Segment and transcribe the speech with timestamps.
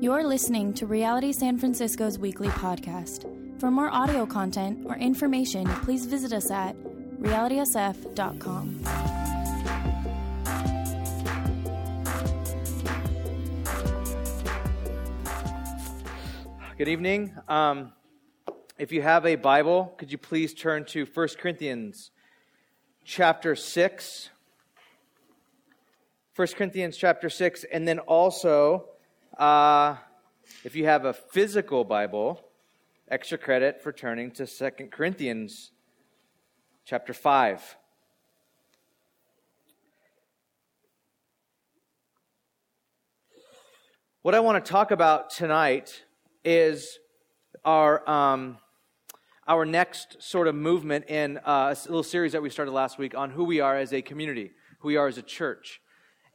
[0.00, 3.30] You're listening to Reality San Francisco's weekly podcast.
[3.60, 6.76] For more audio content or information, please visit us at
[7.20, 8.80] realitysf.com.
[16.76, 17.34] Good evening.
[17.48, 17.92] Um,
[18.76, 22.10] if you have a Bible, could you please turn to 1 Corinthians
[23.04, 24.30] chapter 6?
[26.34, 28.86] 1 Corinthians chapter 6, and then also,
[29.38, 29.96] uh,
[30.62, 32.40] if you have a physical Bible,
[33.08, 35.72] extra credit for turning to 2 Corinthians
[36.84, 37.76] chapter 5.
[44.22, 46.04] What I want to talk about tonight
[46.44, 46.98] is
[47.64, 48.58] our um,
[49.46, 53.14] our next sort of movement in uh, a little series that we started last week
[53.14, 55.82] on who we are as a community, who we are as a church.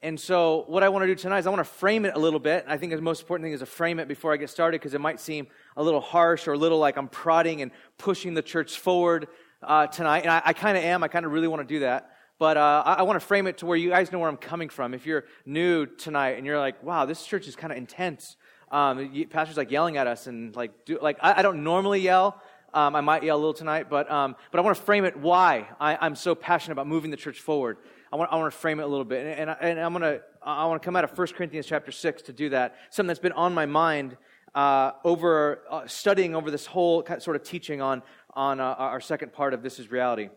[0.02, 2.20] And so, what I want to do tonight is I want to frame it a
[2.20, 2.64] little bit.
[2.70, 4.94] I think the most important thing is to frame it before I get started because
[4.94, 8.42] it might seem a little harsh or a little like I'm prodding and pushing the
[8.42, 9.28] church forward
[9.62, 10.20] uh, tonight.
[10.20, 11.04] And I, I kind of am.
[11.04, 12.12] I kind of really want to do that.
[12.38, 14.38] But uh, I, I want to frame it to where you guys know where I'm
[14.38, 14.94] coming from.
[14.94, 18.38] If you're new tonight and you're like, wow, this church is kind of intense.
[18.72, 22.00] Um, you, pastors like yelling at us and like, do, like I, I don't normally
[22.00, 22.42] yell.
[22.74, 25.18] Um, I might yell a little tonight, but, um, but I want to frame it
[25.18, 27.78] why I, am so passionate about moving the church forward.
[28.12, 29.26] I want, I want to frame it a little bit.
[29.26, 31.66] And, and, I, and I'm going to, I want to come out of 1 Corinthians
[31.68, 32.76] chapter 6 to do that.
[32.90, 34.18] Something that's been on my mind
[34.56, 38.02] uh, over uh, studying over this whole sort of teaching on,
[38.34, 40.30] on uh, our second part of This is Reality.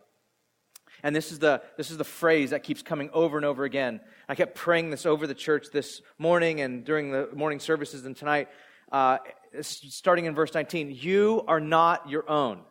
[1.01, 3.99] And this is, the, this is the phrase that keeps coming over and over again.
[4.29, 8.15] I kept praying this over the church this morning and during the morning services and
[8.15, 8.49] tonight,
[8.91, 9.17] uh,
[9.61, 10.95] starting in verse 19.
[10.97, 12.61] You are not your own.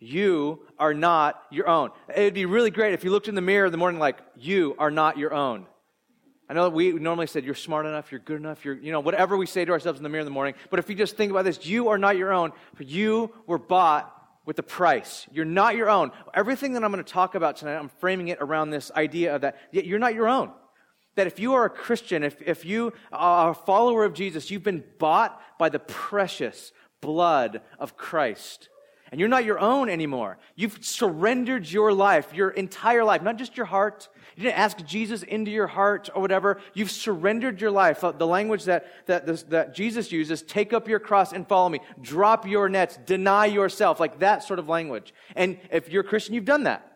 [0.00, 1.90] You are not your own.
[2.08, 4.74] It'd be really great if you looked in the mirror in the morning like, you
[4.78, 5.66] are not your own.
[6.48, 9.36] I know we normally said, you're smart enough, you're good enough, you're, you know, whatever
[9.36, 10.54] we say to ourselves in the mirror in the morning.
[10.70, 13.58] But if you just think about this, you are not your own, for you were
[13.58, 14.12] bought
[14.46, 15.26] with a price.
[15.30, 16.10] You're not your own.
[16.34, 19.42] Everything that I'm going to talk about tonight, I'm framing it around this idea of
[19.42, 20.50] that yet you're not your own.
[21.16, 24.62] That if you are a Christian, if, if you are a follower of Jesus, you've
[24.62, 28.69] been bought by the precious blood of Christ.
[29.10, 30.38] And you're not your own anymore.
[30.54, 34.08] You've surrendered your life, your entire life, not just your heart.
[34.36, 36.60] You didn't ask Jesus into your heart or whatever.
[36.74, 38.00] You've surrendered your life.
[38.02, 41.80] The language that, that, that Jesus uses, take up your cross and follow me.
[42.00, 42.98] Drop your nets.
[43.04, 43.98] Deny yourself.
[43.98, 45.12] Like that sort of language.
[45.34, 46.86] And if you're a Christian, you've done that.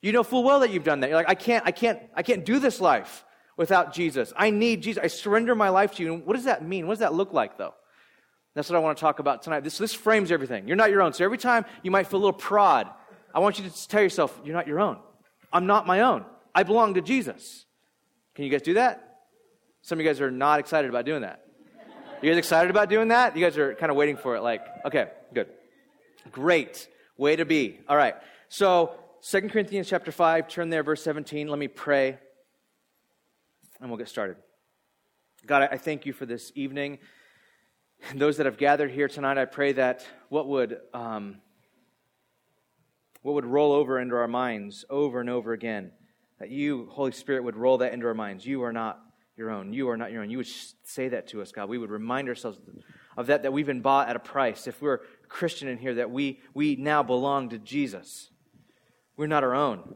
[0.00, 1.08] You know full well that you've done that.
[1.08, 3.24] You're like, I can't, I can't, I can't do this life
[3.56, 4.32] without Jesus.
[4.36, 5.02] I need Jesus.
[5.02, 6.14] I surrender my life to you.
[6.14, 6.86] And what does that mean?
[6.86, 7.74] What does that look like though?
[8.54, 9.60] That's what I want to talk about tonight.
[9.60, 10.68] This, this frames everything.
[10.68, 11.12] You're not your own.
[11.12, 12.88] So every time you might feel a little prod,
[13.34, 14.98] I want you to tell yourself, you're not your own.
[15.52, 16.24] I'm not my own.
[16.54, 17.66] I belong to Jesus.
[18.34, 19.18] Can you guys do that?
[19.82, 21.44] Some of you guys are not excited about doing that.
[22.22, 23.36] You guys excited about doing that?
[23.36, 25.48] You guys are kind of waiting for it, like, okay, good.
[26.32, 26.88] Great.
[27.18, 27.80] Way to be.
[27.88, 28.14] All right.
[28.48, 31.48] So, Second Corinthians chapter 5, turn there, verse 17.
[31.48, 32.18] Let me pray,
[33.80, 34.36] and we'll get started.
[35.46, 36.98] God, I thank you for this evening.
[38.10, 41.36] And those that have gathered here tonight, I pray that what would, um,
[43.22, 45.90] what would roll over into our minds over and over again,
[46.38, 48.44] that you, Holy Spirit, would roll that into our minds.
[48.44, 49.00] You are not
[49.36, 49.72] your own.
[49.72, 50.30] You are not your own.
[50.30, 50.48] You would
[50.84, 51.68] say that to us, God.
[51.68, 52.58] We would remind ourselves
[53.16, 54.66] of that, that we've been bought at a price.
[54.66, 58.30] If we're Christian in here, that we, we now belong to Jesus.
[59.16, 59.94] We're not our own.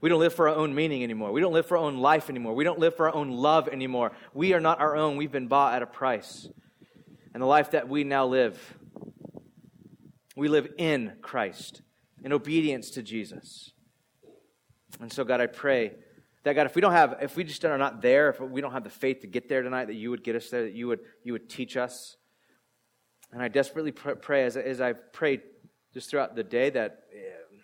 [0.00, 1.30] We don't live for our own meaning anymore.
[1.30, 2.54] We don't live for our own life anymore.
[2.54, 4.12] We don't live for our own love anymore.
[4.34, 5.16] We are not our own.
[5.16, 6.48] We've been bought at a price
[7.36, 8.78] and the life that we now live.
[10.36, 11.82] We live in Christ,
[12.24, 13.72] in obedience to Jesus.
[15.00, 15.96] And so, God, I pray
[16.44, 18.72] that, God, if we don't have, if we just are not there, if we don't
[18.72, 20.86] have the faith to get there tonight, that you would get us there, that you
[20.86, 22.16] would, you would teach us.
[23.34, 25.42] And I desperately pray, as, as I've prayed
[25.92, 27.56] just throughout the day, that uh,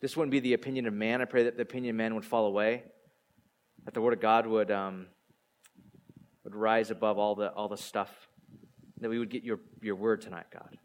[0.00, 1.20] this wouldn't be the opinion of man.
[1.20, 2.84] I pray that the opinion of man would fall away,
[3.86, 5.08] that the Word of God would, um,
[6.44, 8.28] would rise above all the, all the stuff
[9.00, 10.78] that we would get your, your word tonight, God.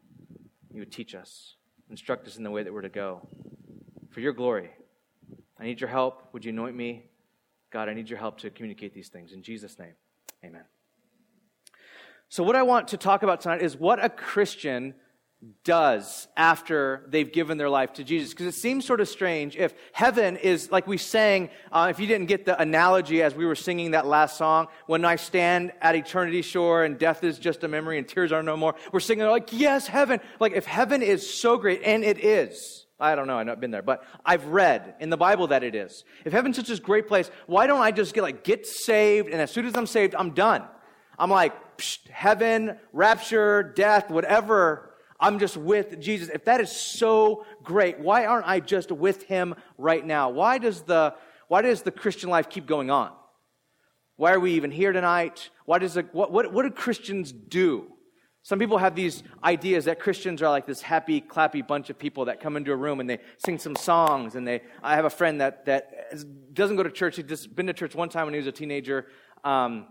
[0.73, 1.56] You would teach us,
[1.89, 3.27] instruct us in the way that we're to go.
[4.09, 4.71] For your glory.
[5.59, 6.29] I need your help.
[6.33, 7.06] Would you anoint me?
[7.71, 9.33] God, I need your help to communicate these things.
[9.33, 9.94] In Jesus' name,
[10.44, 10.63] amen.
[12.29, 14.95] So, what I want to talk about tonight is what a Christian
[15.63, 18.31] does after they've given their life to Jesus.
[18.31, 22.07] Because it seems sort of strange if heaven is like we sang, uh, if you
[22.07, 25.95] didn't get the analogy as we were singing that last song, when I stand at
[25.95, 29.25] eternity shore and death is just a memory and tears are no more, we're singing
[29.27, 30.19] like, yes, heaven.
[30.39, 32.86] Like if heaven is so great, and it is.
[33.00, 35.75] I don't know, I've not been there, but I've read in the Bible that it
[35.75, 36.06] is.
[36.24, 39.41] If heaven's such a great place, why don't I just get like, get saved, and
[39.41, 40.63] as soon as I'm saved, I'm done.
[41.19, 41.53] I'm like,
[42.09, 44.94] heaven, rapture, death, whatever.
[45.19, 46.29] I'm just with Jesus.
[46.29, 50.29] If that is so great, why aren't I just with him right now?
[50.29, 51.15] Why does the,
[51.47, 53.12] why does the Christian life keep going on?
[54.17, 55.50] Why are we even here tonight?
[55.65, 57.91] Why does it, what, what, what do Christians do?
[58.44, 62.25] Some people have these ideas that Christians are like this happy, clappy bunch of people
[62.25, 64.35] that come into a room and they sing some songs.
[64.35, 67.15] And they, I have a friend that, that doesn't go to church.
[67.15, 69.07] He's just been to church one time when he was a teenager
[69.44, 69.88] um,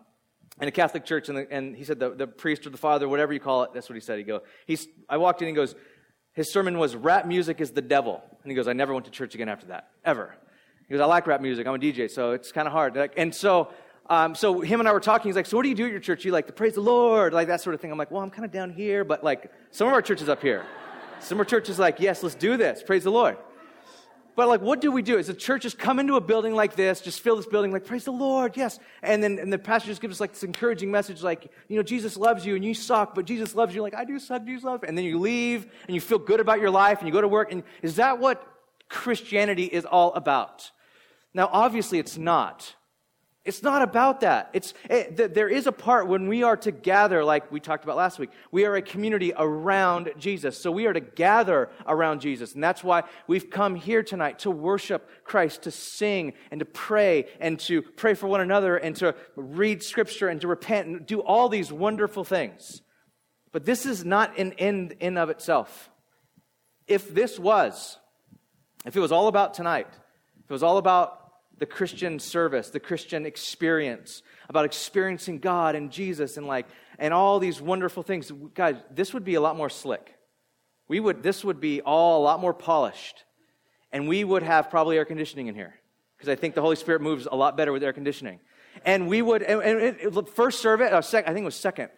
[0.60, 1.28] in a Catholic church.
[1.28, 3.70] And, the, and he said the, the priest or the father, whatever you call it,
[3.74, 4.18] that's what he said.
[4.18, 5.74] He go, he's, I walked in and he goes,
[6.32, 8.22] his sermon was rap music is the devil.
[8.42, 10.34] And he goes, I never went to church again after that, ever.
[10.88, 11.66] He goes, I like rap music.
[11.66, 12.96] I'm a DJ, so it's kind of hard.
[13.16, 13.70] And so
[14.06, 15.30] um, so him and I were talking.
[15.30, 16.24] He's like, "So what do you do at your church?
[16.24, 18.30] You like to praise the Lord, like that sort of thing." I'm like, "Well, I'm
[18.30, 20.64] kind of down here, but like some of our churches up here,
[21.20, 23.38] some of our churches like, yes, let's do this, praise the Lord."
[24.36, 25.18] But like, what do we do?
[25.18, 27.84] Is the church just come into a building like this, just fill this building, like,
[27.84, 28.78] praise the Lord, yes.
[29.02, 31.82] And then and the pastor just gives us like this encouraging message, like, you know,
[31.82, 33.82] Jesus loves you and you suck, but Jesus loves you.
[33.82, 34.82] Like, I do suck, Jesus loves.
[34.86, 37.28] And then you leave and you feel good about your life and you go to
[37.28, 37.52] work.
[37.52, 38.44] And is that what
[38.88, 40.70] Christianity is all about?
[41.32, 42.74] Now, obviously, it's not.
[43.44, 44.48] It's not about that.
[44.54, 47.84] It's, eh, it, there is a part when we are to gather, like we talked
[47.84, 48.30] about last week.
[48.50, 50.56] We are a community around Jesus.
[50.56, 52.54] So we are to gather around Jesus.
[52.54, 57.26] And that's why we've come here tonight to worship Christ, to sing and to pray
[57.38, 61.20] and to pray for one another and to read scripture and to repent and do
[61.20, 62.80] all these wonderful things.
[63.52, 65.90] But this is not an end in of itself.
[66.86, 67.98] If this was,
[68.86, 71.23] if it was all about tonight, if it was all about
[71.58, 76.66] the Christian service, the Christian experience, about experiencing God and Jesus and like
[76.98, 78.30] and all these wonderful things.
[78.54, 80.14] Guys, this would be a lot more slick.
[80.88, 83.24] We would this would be all a lot more polished.
[83.92, 85.74] And we would have probably air conditioning in here.
[86.16, 88.40] Because I think the Holy Spirit moves a lot better with air conditioning.
[88.84, 91.90] And we would, and, and it, first service, uh, sec, I think it was second,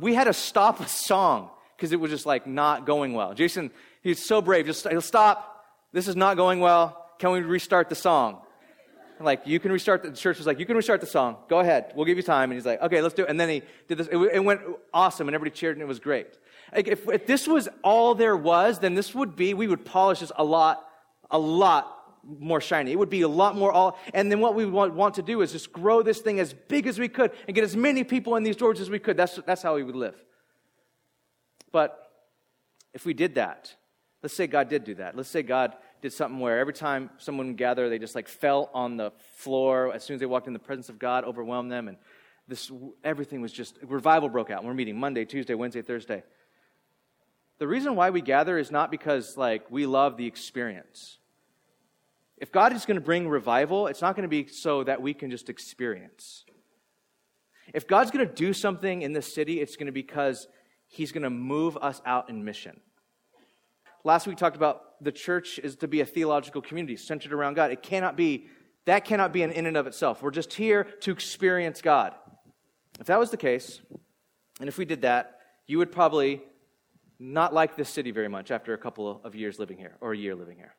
[0.00, 3.34] we had to stop a song because it was just like not going well.
[3.34, 3.70] Jason,
[4.02, 4.66] he's so brave.
[4.66, 5.64] Just he'll stop.
[5.92, 7.06] This is not going well.
[7.18, 8.40] Can we restart the song?
[9.20, 11.36] Like, you can restart, the, the church was like, you can restart the song.
[11.48, 11.92] Go ahead.
[11.94, 12.50] We'll give you time.
[12.50, 13.30] And he's like, okay, let's do it.
[13.30, 14.08] And then he did this.
[14.08, 14.60] It, it went
[14.92, 16.38] awesome and everybody cheered and it was great.
[16.74, 20.20] Like, if, if this was all there was, then this would be, we would polish
[20.20, 20.84] this a lot,
[21.30, 21.92] a lot
[22.24, 22.92] more shiny.
[22.92, 25.42] It would be a lot more all, and then what we want, want to do
[25.42, 28.36] is just grow this thing as big as we could and get as many people
[28.36, 29.16] in these doors as we could.
[29.16, 30.16] That's, that's how we would live.
[31.72, 32.10] But
[32.92, 33.74] if we did that,
[34.22, 35.16] let's say God did do that.
[35.16, 38.96] Let's say God did something where every time someone gathered, they just like fell on
[38.96, 41.96] the floor as soon as they walked in the presence of God, overwhelmed them, and
[42.48, 42.70] this
[43.02, 44.64] everything was just revival broke out.
[44.64, 46.22] We're meeting Monday, Tuesday, Wednesday, Thursday.
[47.58, 51.18] The reason why we gather is not because like we love the experience.
[52.36, 55.14] If God is going to bring revival, it's not going to be so that we
[55.14, 56.44] can just experience.
[57.72, 60.46] If God's going to do something in this city, it's going to be because
[60.86, 62.80] He's going to move us out in mission.
[64.06, 67.54] Last week we talked about the church is to be a theological community centered around
[67.54, 67.72] God.
[67.72, 68.46] It cannot be,
[68.84, 70.22] that cannot be an in and of itself.
[70.22, 72.14] We're just here to experience God.
[73.00, 73.80] If that was the case,
[74.60, 76.40] and if we did that, you would probably
[77.18, 80.16] not like this city very much after a couple of years living here or a
[80.16, 80.76] year living here.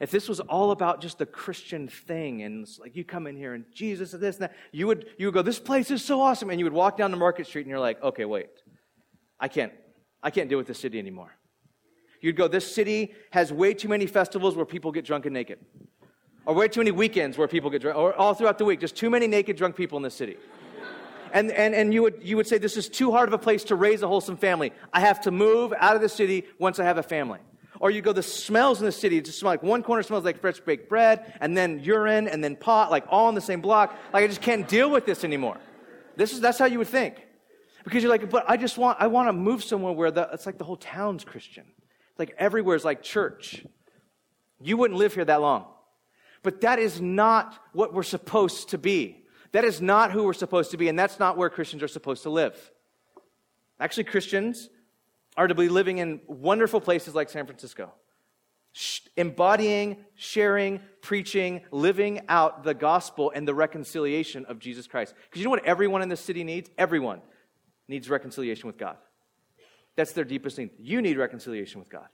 [0.00, 3.54] If this was all about just the Christian thing and like you come in here
[3.54, 6.20] and Jesus and this and that, you would, you would go, this place is so
[6.20, 6.50] awesome.
[6.50, 8.48] And you would walk down the market street and you're like, okay, wait,
[9.38, 9.72] I can't,
[10.20, 11.37] I can't deal with this city anymore.
[12.20, 15.58] You'd go, this city has way too many festivals where people get drunk and naked.
[16.46, 18.96] Or way too many weekends where people get drunk, or all throughout the week, just
[18.96, 20.36] too many naked drunk people in this city.
[21.32, 23.64] And, and, and you, would, you would say, This is too hard of a place
[23.64, 24.72] to raise a wholesome family.
[24.92, 27.40] I have to move out of the city once I have a family.
[27.80, 30.40] Or you go, the smells in the city just smell like one corner smells like
[30.40, 33.96] fresh baked bread, and then urine, and then pot, like all in the same block.
[34.12, 35.58] Like I just can't deal with this anymore.
[36.16, 37.16] This is, that's how you would think.
[37.84, 40.46] Because you're like, but I just want, I want to move somewhere where the, it's
[40.46, 41.64] like the whole town's Christian
[42.18, 43.64] like everywhere is like church.
[44.60, 45.66] You wouldn't live here that long.
[46.42, 49.24] But that is not what we're supposed to be.
[49.52, 52.24] That is not who we're supposed to be, and that's not where Christians are supposed
[52.24, 52.70] to live.
[53.80, 54.68] Actually, Christians
[55.36, 57.92] are to be living in wonderful places like San Francisco,
[59.16, 65.14] embodying, sharing, preaching, living out the gospel and the reconciliation of Jesus Christ.
[65.24, 66.68] Because you know what everyone in this city needs?
[66.76, 67.20] Everyone
[67.86, 68.96] needs reconciliation with God.
[69.98, 70.70] That's their deepest need.
[70.78, 72.06] You need reconciliation with God.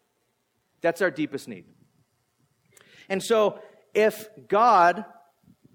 [0.81, 1.67] That's our deepest need.
[3.11, 3.59] And so,
[3.93, 5.05] if God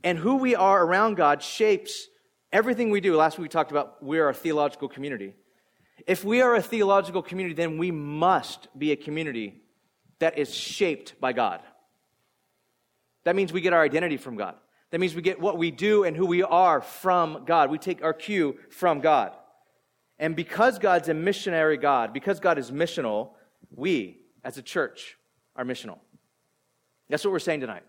[0.04, 2.08] and who we are around God shapes
[2.52, 5.36] everything we do, last week we talked about we are a theological community.
[6.08, 9.62] If we are a theological community, then we must be a community
[10.18, 11.62] that is shaped by God.
[13.24, 14.56] That means we get our identity from God.
[14.90, 17.70] That means we get what we do and who we are from God.
[17.70, 19.36] We take our cue from God.
[20.20, 23.32] And because God's a missionary God, because God is missional,
[23.74, 25.18] we, as a church,
[25.56, 26.00] are missional.
[27.10, 27.84] That's what we're saying tonight.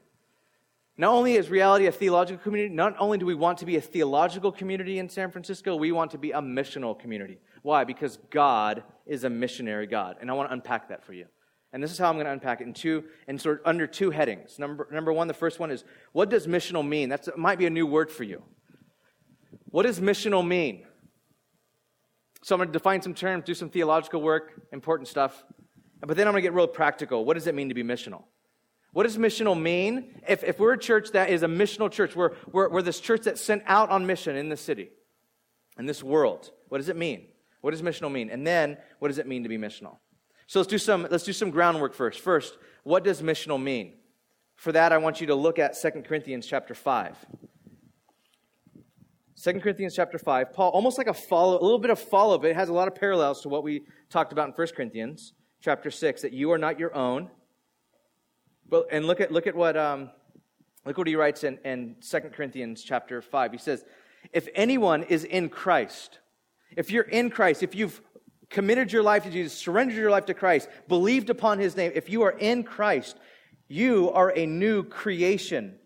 [0.97, 3.81] Not only is reality a theological community, not only do we want to be a
[3.81, 7.39] theological community in San Francisco, we want to be a missional community.
[7.63, 7.85] Why?
[7.85, 10.17] Because God is a missionary God.
[10.21, 11.27] And I want to unpack that for you.
[11.73, 13.87] And this is how I'm going to unpack it in two, and sort of under
[13.87, 14.59] two headings.
[14.59, 17.09] Number, number one, the first one is what does missional mean?
[17.11, 18.43] That might be a new word for you.
[19.71, 20.85] What does missional mean?
[22.43, 25.45] So I'm going to define some terms, do some theological work, important stuff.
[26.01, 27.25] But then I'm going to get real practical.
[27.25, 28.25] What does it mean to be missional?
[28.93, 30.21] What does missional mean?
[30.27, 33.23] If, if we're a church that is a missional church, we're, we're, we're this church
[33.23, 34.91] that's sent out on mission in the city,
[35.79, 37.27] in this world, what does it mean?
[37.61, 38.31] What does missional mean?
[38.31, 39.99] And then, what does it mean to be missional?
[40.47, 42.21] So let's do some, let's do some groundwork first.
[42.21, 43.95] First, what does missional mean?
[44.57, 47.17] For that, I want you to look at 2 Corinthians chapter 5.
[49.43, 52.51] 2 Corinthians chapter 5, Paul, almost like a follow, a little bit of follow, but
[52.51, 55.33] it has a lot of parallels to what we talked about in 1 Corinthians
[55.63, 57.31] chapter 6, that you are not your own.
[58.69, 60.11] But, and look at, look at what, um,
[60.85, 63.53] look what he writes in, in 2 Corinthians chapter 5.
[63.53, 63.83] He says,
[64.31, 66.19] if anyone is in Christ,
[66.77, 68.03] if you're in Christ, if you've
[68.51, 72.11] committed your life to Jesus, surrendered your life to Christ, believed upon his name, if
[72.11, 73.17] you are in Christ,
[73.69, 75.80] you are a new creation.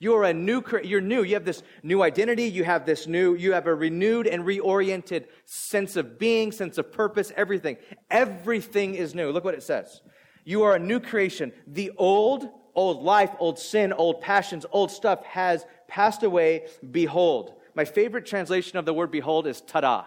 [0.00, 1.22] You are a new, you're new.
[1.22, 2.44] You have this new identity.
[2.44, 6.90] You have this new, you have a renewed and reoriented sense of being, sense of
[6.90, 7.76] purpose, everything.
[8.10, 9.30] Everything is new.
[9.30, 10.00] Look what it says.
[10.42, 11.52] You are a new creation.
[11.66, 16.68] The old, old life, old sin, old passions, old stuff has passed away.
[16.90, 17.52] Behold.
[17.74, 20.06] My favorite translation of the word behold is ta-da.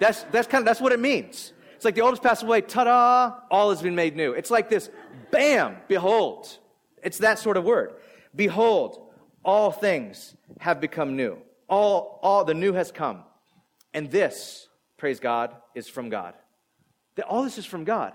[0.00, 1.52] That's, that's kind of, that's what it means.
[1.76, 2.62] It's like the old has passed away.
[2.62, 3.38] Ta-da.
[3.48, 4.32] All has been made new.
[4.32, 4.90] It's like this,
[5.30, 6.48] bam, behold.
[7.04, 7.92] It's that sort of word.
[8.36, 9.10] Behold,
[9.44, 11.38] all things have become new.
[11.68, 13.24] All, all the new has come.
[13.92, 16.34] And this, praise God, is from God.
[17.16, 18.12] That All this is from God.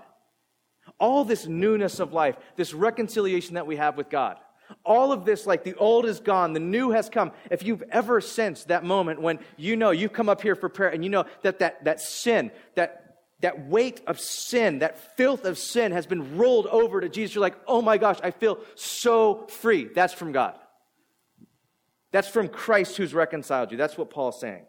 [0.98, 4.36] All this newness of life, this reconciliation that we have with God.
[4.84, 7.32] All of this, like the old is gone, the new has come.
[7.50, 10.90] If you've ever sensed that moment when you know you've come up here for prayer
[10.90, 13.01] and you know that that, that sin, that,
[13.42, 17.42] that weight of sin, that filth of sin has been rolled over to Jesus, you're
[17.42, 19.84] like, oh my gosh, I feel so free.
[19.84, 20.58] That's from God.
[22.12, 23.76] That's from Christ who's reconciled you.
[23.76, 24.64] That's what Paul's saying.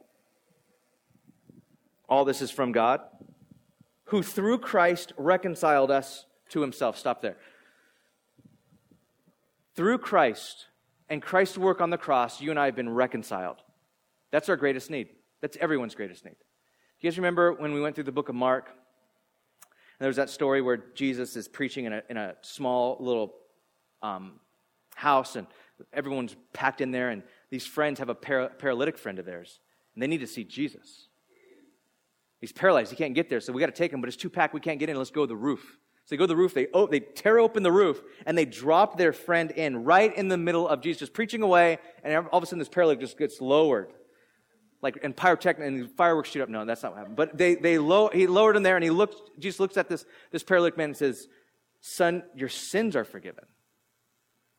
[2.10, 3.01] All this is from God,
[4.06, 6.98] who through Christ reconciled us to himself.
[6.98, 7.38] Stop there.
[9.75, 10.68] Through Christ
[11.10, 13.58] and Christ's work on the cross, you and I have been reconciled.
[14.32, 15.10] That's our greatest need.
[15.42, 16.36] That's everyone's greatest need.
[17.03, 18.69] You guys remember when we went through the book of Mark?
[18.69, 23.33] And there was that story where Jesus is preaching in a, in a small little
[24.01, 24.39] um,
[24.95, 25.45] house, and
[25.91, 29.60] everyone's packed in there, and these friends have a para- paralytic friend of theirs,
[29.93, 31.10] and they need to see Jesus.
[32.39, 32.89] He's paralyzed.
[32.89, 34.53] He can't get there, so we got to take him, but it's too packed.
[34.53, 34.95] We can't get in.
[34.95, 35.77] Let's go to the roof.
[36.05, 38.45] So they go to the roof, they, oh, they tear open the roof, and they
[38.45, 42.43] drop their friend in right in the middle of Jesus, preaching away, and all of
[42.43, 43.91] a sudden this paralytic just gets lowered.
[44.84, 46.50] Like, and pyrotechnic, and fireworks shoot up.
[46.50, 47.16] No, that's not what happened.
[47.16, 50.06] But they, they low, he lowered him there, and he looked Jesus looks at this,
[50.32, 51.28] this paralytic man and says,
[51.80, 53.46] Son, your sins are forgiven.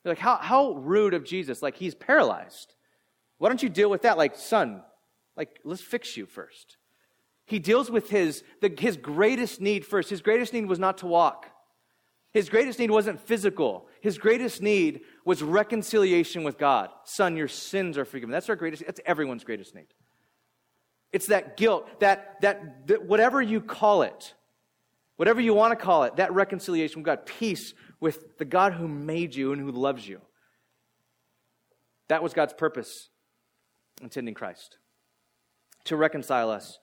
[0.03, 1.63] They're like, how, how rude of Jesus.
[1.63, 2.75] Like, he's paralyzed.
[3.39, 4.19] Why don't you deal with that?
[4.19, 4.83] Like, son,
[5.35, 6.77] like, let's fix you first.
[7.47, 10.11] He deals with his, the, his greatest need first.
[10.11, 11.47] His greatest need was not to walk.
[12.33, 13.87] His greatest need wasn't physical.
[14.01, 16.89] His greatest need was reconciliation with God.
[17.05, 18.29] Son, your sins are forgiven.
[18.29, 19.87] That's our greatest, that's everyone's greatest need.
[21.15, 24.33] It's that guilt, that, that, that whatever you call it,
[25.15, 28.89] whatever you want to call it, that reconciliation with God, peace with the God who
[28.89, 30.19] made you and who loves you.
[32.09, 33.07] That was God's purpose
[34.01, 34.77] in sending Christ
[35.85, 36.79] to reconcile us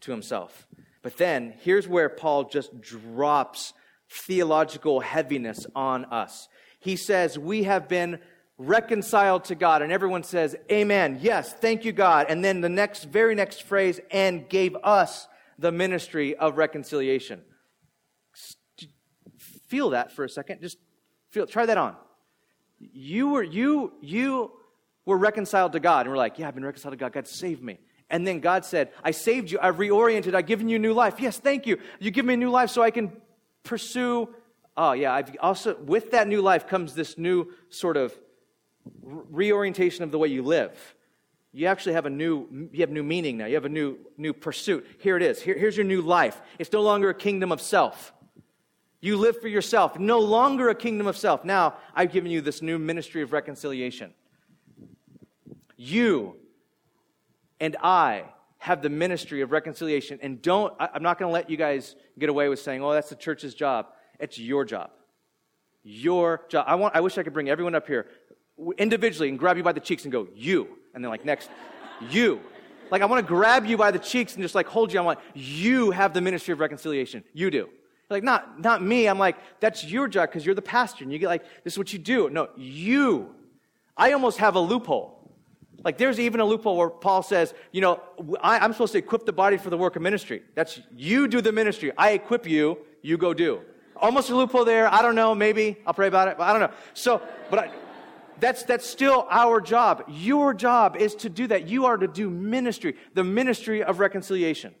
[0.00, 0.66] to himself.
[1.02, 3.72] But then here's where Paul just drops
[4.10, 6.48] theological heaviness on us.
[6.80, 8.18] He says, We have been
[8.58, 9.82] reconciled to God.
[9.82, 11.18] And everyone says, Amen.
[11.20, 12.26] Yes, thank you, God.
[12.28, 17.42] And then the next, very next phrase, and gave us the ministry of reconciliation.
[19.66, 20.60] Feel that for a second.
[20.60, 20.78] Just
[21.30, 21.96] feel, try that on.
[22.78, 24.52] You were, you, you
[25.04, 26.06] were reconciled to God.
[26.06, 27.12] And we're like, yeah, I've been reconciled to God.
[27.12, 27.78] God, saved me.
[28.08, 31.18] And then God said, I saved you, I've reoriented, I've given you new life.
[31.18, 31.78] Yes, thank you.
[31.98, 33.10] You give me a new life so I can
[33.64, 34.28] pursue.
[34.76, 38.16] Oh, yeah, I've also, with that new life comes this new sort of
[39.02, 40.94] reorientation of the way you live.
[41.52, 43.46] You actually have a new, you have new meaning now.
[43.46, 44.86] You have a new, new pursuit.
[44.98, 45.40] Here it is.
[45.40, 46.40] Here, here's your new life.
[46.58, 48.12] It's no longer a kingdom of self.
[49.00, 49.98] You live for yourself.
[49.98, 51.44] No longer a kingdom of self.
[51.44, 54.12] Now, I've given you this new ministry of reconciliation.
[55.76, 56.36] You
[57.58, 58.24] and I
[58.58, 60.18] have the ministry of reconciliation.
[60.22, 62.92] And don't, I, I'm not going to let you guys get away with saying, oh,
[62.92, 63.86] that's the church's job.
[64.18, 64.90] It's your job.
[65.84, 66.64] Your job.
[66.68, 68.08] I, want, I wish I could bring everyone up here
[68.78, 70.68] individually and grab you by the cheeks and go, you.
[70.94, 71.50] And then, like, next,
[72.10, 72.40] you.
[72.90, 75.00] Like, I want to grab you by the cheeks and just like hold you.
[75.00, 77.24] I want, you have the ministry of reconciliation.
[77.32, 77.68] You do.
[78.08, 79.08] Like, not, not me.
[79.08, 81.78] I'm like, that's your job because you're the pastor and you get like, this is
[81.78, 82.30] what you do.
[82.30, 83.34] No, you.
[83.96, 85.14] I almost have a loophole.
[85.84, 88.00] Like, there's even a loophole where Paul says, you know,
[88.40, 90.42] I, I'm supposed to equip the body for the work of ministry.
[90.54, 91.92] That's you do the ministry.
[91.98, 93.60] I equip you, you go do.
[93.96, 94.92] Almost a loophole there.
[94.92, 95.34] I don't know.
[95.34, 96.38] Maybe I'll pray about it.
[96.38, 96.76] But I don't know.
[96.94, 97.70] So, but I,
[98.40, 100.04] that's, that's still our job.
[100.08, 101.68] Your job is to do that.
[101.68, 104.74] You are to do ministry, the ministry of reconciliation.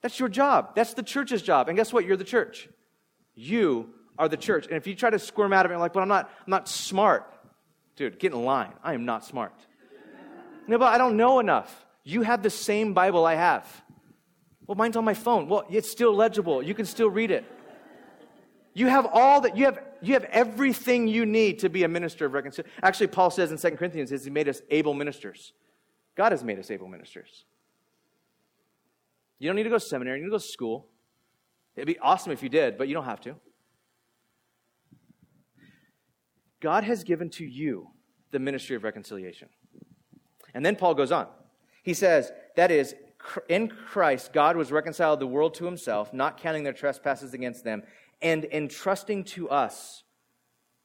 [0.00, 0.74] That's your job.
[0.74, 1.68] That's the church's job.
[1.68, 2.04] And guess what?
[2.04, 2.68] You're the church.
[3.34, 4.66] You are the church.
[4.66, 6.68] And if you try to squirm out of it, like, but I'm not, I'm not
[6.68, 7.32] smart.
[7.96, 8.72] Dude, get in line.
[8.82, 9.52] I am not smart.
[10.68, 11.84] No, but I don't know enough.
[12.04, 13.66] You have the same Bible I have.
[14.66, 15.48] Well, mine's on my phone.
[15.48, 16.62] Well, it's still legible.
[16.62, 17.44] You can still read it.
[18.74, 22.26] You have all that, you have, you have everything you need to be a minister
[22.26, 22.72] of reconciliation.
[22.82, 25.52] Actually, Paul says in 2 Corinthians, he made us able ministers.
[26.14, 27.44] God has made us able ministers.
[29.38, 30.86] You don't need to go to seminary, you need to go to school.
[31.76, 33.36] It'd be awesome if you did, but you don't have to.
[36.60, 37.90] God has given to you
[38.32, 39.48] the ministry of reconciliation.
[40.54, 41.28] And then Paul goes on.
[41.84, 42.94] He says, that is,
[43.48, 47.82] in Christ, God was reconciled the world to himself, not counting their trespasses against them,
[48.20, 50.02] and entrusting to us,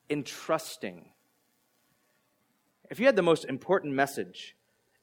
[0.10, 1.10] entrusting.
[2.90, 4.56] If you had the most important message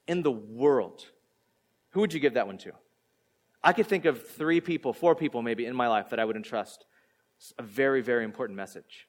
[0.07, 1.05] in the world,
[1.89, 2.71] who would you give that one to?
[3.63, 6.35] I could think of three people, four people maybe in my life that I would
[6.35, 6.85] entrust
[7.57, 9.07] a very, very important message.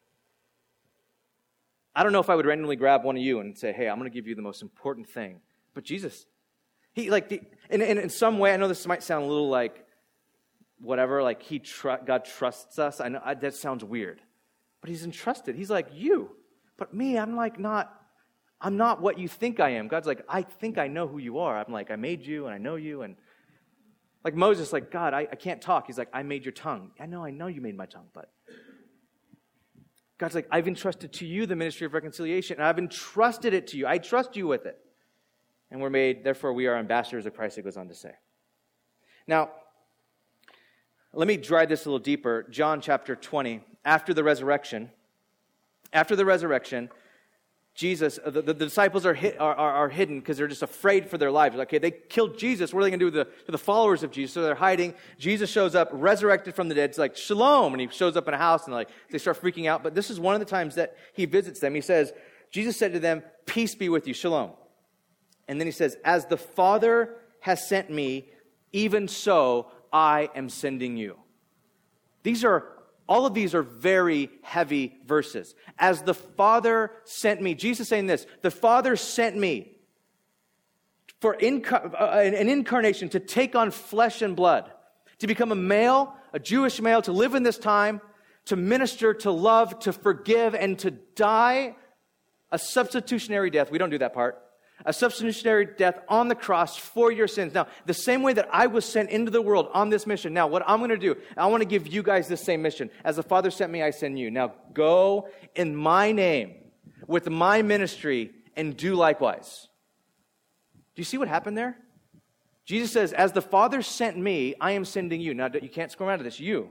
[1.94, 3.98] I don't know if I would randomly grab one of you and say, hey, I'm
[3.98, 5.40] going to give you the most important thing.
[5.74, 6.26] But Jesus,
[6.92, 9.81] he like, the, in, in some way, I know this might sound a little like
[10.82, 13.00] whatever, like he tr- God trusts us.
[13.00, 14.20] I know I, that sounds weird,
[14.80, 15.54] but he's entrusted.
[15.54, 16.30] He's like you,
[16.76, 17.98] but me, I'm like not.
[18.64, 19.88] I'm not what you think I am.
[19.88, 21.58] God's like, I think I know who you are.
[21.58, 23.02] I'm like, I made you and I know you.
[23.02, 23.16] And
[24.24, 25.88] like Moses, like, God, I, I can't talk.
[25.88, 26.92] He's like, I made your tongue.
[27.00, 28.30] I know, I know you made my tongue, but
[30.18, 33.76] God's like, I've entrusted to you the ministry of reconciliation, and I've entrusted it to
[33.76, 33.88] you.
[33.88, 34.78] I trust you with it.
[35.72, 38.12] And we're made, therefore, we are ambassadors of Christ, it goes on to say.
[39.26, 39.50] Now,
[41.14, 42.46] let me drive this a little deeper.
[42.50, 43.60] John chapter 20.
[43.84, 44.90] After the resurrection,
[45.92, 46.88] after the resurrection,
[47.74, 51.16] Jesus, the, the, disciples are, hit, are, are, are hidden because they're just afraid for
[51.16, 51.56] their lives.
[51.56, 52.72] Okay, they killed Jesus.
[52.72, 54.34] What are they going to do to the, to the followers of Jesus?
[54.34, 54.94] So they're hiding.
[55.18, 56.90] Jesus shows up, resurrected from the dead.
[56.90, 57.72] It's like, shalom.
[57.72, 59.82] And he shows up in a house and like, they start freaking out.
[59.82, 61.74] But this is one of the times that he visits them.
[61.74, 62.12] He says,
[62.50, 64.50] Jesus said to them, peace be with you, shalom.
[65.48, 68.28] And then he says, as the Father has sent me,
[68.72, 71.16] even so I am sending you.
[72.22, 72.64] These are,
[73.08, 75.54] all of these are very heavy verses.
[75.78, 79.76] As the Father sent me, Jesus saying this, the Father sent me
[81.20, 84.70] for uh, an incarnation to take on flesh and blood,
[85.18, 88.00] to become a male, a Jewish male, to live in this time,
[88.46, 91.76] to minister, to love, to forgive, and to die
[92.50, 93.70] a substitutionary death.
[93.70, 94.42] We don't do that part
[94.84, 97.54] a substitutionary death on the cross for your sins.
[97.54, 100.32] Now, the same way that I was sent into the world on this mission.
[100.34, 102.90] Now, what I'm going to do, I want to give you guys the same mission.
[103.04, 104.30] As the Father sent me, I send you.
[104.30, 106.54] Now, go in my name
[107.06, 109.68] with my ministry and do likewise.
[110.94, 111.76] Do you see what happened there?
[112.64, 115.34] Jesus says, As the Father sent me, I am sending you.
[115.34, 116.38] Now, you can't squirm out of this.
[116.38, 116.70] You.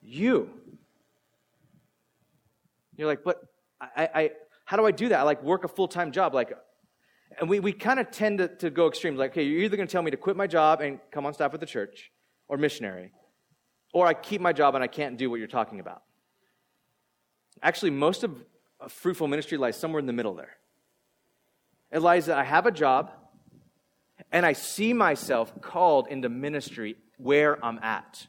[0.00, 0.50] You.
[2.96, 3.42] You're like, but
[3.80, 4.30] I, I,
[4.64, 5.20] how do I do that?
[5.20, 6.34] I like work a full time job.
[6.34, 6.52] Like,
[7.38, 9.18] and we, we kind of tend to, to go extremes.
[9.18, 11.34] Like, okay, you're either going to tell me to quit my job and come on
[11.34, 12.10] staff with the church
[12.48, 13.12] or missionary,
[13.92, 16.02] or I keep my job and I can't do what you're talking about.
[17.62, 18.44] Actually, most of
[18.88, 20.56] fruitful ministry lies somewhere in the middle there.
[21.90, 23.12] It lies that I have a job
[24.32, 28.26] and I see myself called into ministry where I'm at.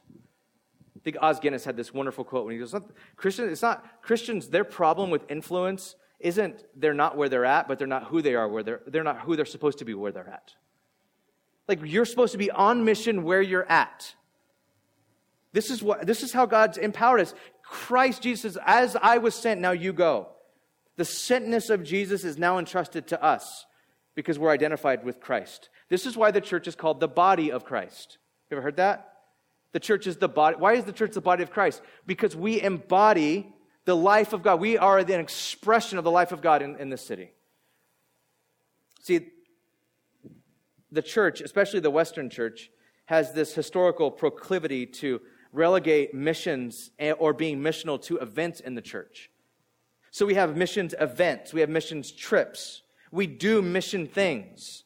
[0.96, 2.74] I think Os Guinness had this wonderful quote when he goes,
[3.16, 7.78] Christians, it's not Christians, their problem with influence isn't they're not where they're at, but
[7.78, 10.12] they're not who they are where they're they're not who they're supposed to be where
[10.12, 10.54] they're at.
[11.68, 14.14] Like you're supposed to be on mission where you're at.
[15.52, 17.34] This is what this is how God's empowered us.
[17.62, 20.28] Christ Jesus says, as I was sent, now you go.
[20.96, 23.66] The sentness of Jesus is now entrusted to us
[24.14, 25.68] because we're identified with Christ.
[25.88, 28.18] This is why the church is called the body of Christ.
[28.50, 29.12] You ever heard that?
[29.72, 30.56] The church is the body.
[30.56, 31.82] Why is the church the body of Christ?
[32.06, 33.52] Because we embody
[33.88, 34.60] the life of God.
[34.60, 37.30] We are an expression of the life of God in, in this city.
[39.00, 39.30] See,
[40.92, 42.70] the church, especially the Western church,
[43.06, 45.22] has this historical proclivity to
[45.54, 49.30] relegate missions or being missional to events in the church.
[50.10, 54.84] So we have missions events, we have missions trips, we do mission things.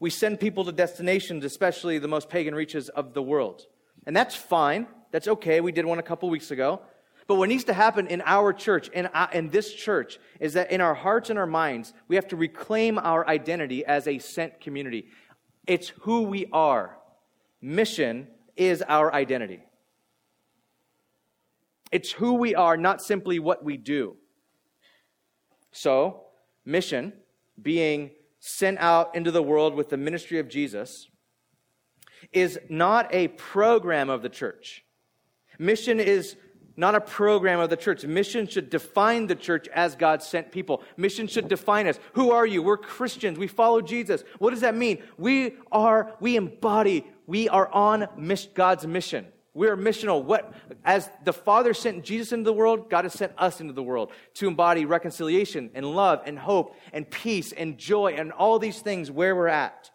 [0.00, 3.62] We send people to destinations, especially the most pagan reaches of the world.
[4.06, 4.88] And that's fine.
[5.12, 5.60] That's okay.
[5.60, 6.80] We did one a couple weeks ago.
[7.26, 10.70] But what needs to happen in our church, in, uh, in this church, is that
[10.70, 14.60] in our hearts and our minds, we have to reclaim our identity as a sent
[14.60, 15.06] community.
[15.66, 16.98] It's who we are.
[17.62, 19.60] Mission is our identity.
[21.90, 24.16] It's who we are, not simply what we do.
[25.72, 26.24] So,
[26.64, 27.14] mission,
[27.60, 31.08] being sent out into the world with the ministry of Jesus,
[32.32, 34.84] is not a program of the church.
[35.58, 36.36] Mission is
[36.76, 38.04] not a program of the church.
[38.04, 40.82] Mission should define the church as God sent people.
[40.96, 41.98] Mission should define us.
[42.14, 42.62] Who are you?
[42.62, 43.38] We're Christians.
[43.38, 44.24] We follow Jesus.
[44.38, 45.02] What does that mean?
[45.16, 48.08] We are, we embody, we are on
[48.54, 49.26] God's mission.
[49.56, 50.24] We are missional.
[50.24, 50.52] What,
[50.84, 54.10] as the Father sent Jesus into the world, God has sent us into the world
[54.34, 59.12] to embody reconciliation and love and hope and peace and joy and all these things
[59.12, 59.92] where we're at.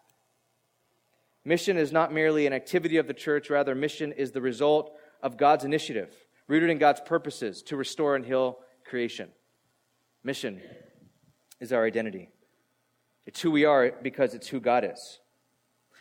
[1.43, 5.35] Mission is not merely an activity of the church, rather, mission is the result of
[5.35, 6.15] God's initiative
[6.49, 9.29] rooted in God's purposes to restore and heal creation.
[10.23, 10.59] Mission
[11.61, 12.29] is our identity.
[13.25, 15.19] It's who we are because it's who God is.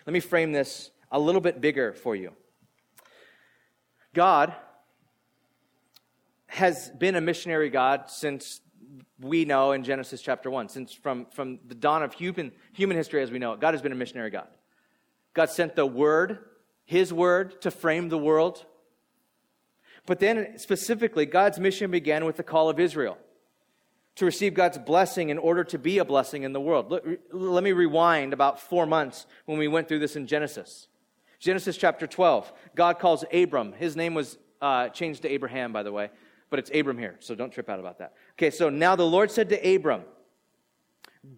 [0.06, 2.32] Let me frame this a little bit bigger for you.
[4.14, 4.54] God
[6.46, 8.62] has been a missionary God since
[9.20, 13.20] we know in Genesis chapter 1, since from, from the dawn of human, human history
[13.22, 14.48] as we know it, God has been a missionary God.
[15.34, 16.38] God sent the Word,
[16.86, 18.64] His Word, to frame the world
[20.08, 23.18] but then specifically, God's mission began with the call of Israel
[24.14, 26.90] to receive God's blessing in order to be a blessing in the world.
[26.90, 30.88] Let, let, me rewind about four months when we went through this in Genesis.
[31.38, 33.74] Genesis chapter 12, God calls Abram.
[33.74, 36.08] His name was uh, changed to Abraham, by the way,
[36.48, 38.14] but it's Abram here, so don't trip out about that.
[38.32, 40.04] Okay, so now the Lord said to Abram,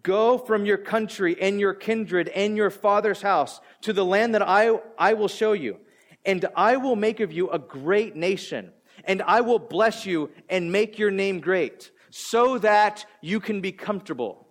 [0.01, 4.41] Go from your country and your kindred and your father's house to the land that
[4.41, 5.77] I, I will show you
[6.25, 8.71] and I will make of you a great nation,
[9.05, 13.71] and I will bless you and make your name great, so that you can be
[13.71, 14.47] comfortable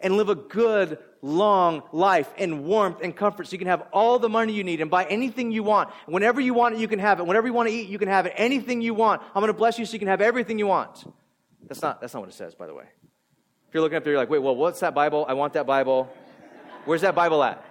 [0.00, 4.20] and live a good, long life in warmth and comfort so you can have all
[4.20, 5.90] the money you need and buy anything you want.
[6.06, 7.26] Whenever you want it, you can have it.
[7.26, 8.32] Whenever you want to eat, you can have it.
[8.36, 9.20] Anything you want.
[9.34, 11.04] I'm going to bless you so you can have everything you want.
[11.66, 12.84] That's not, that's not what it says, by the way.
[12.84, 15.26] If you're looking up there, you're like, wait, well, what's that Bible?
[15.28, 16.08] I want that Bible.
[16.84, 17.64] Where's that Bible at?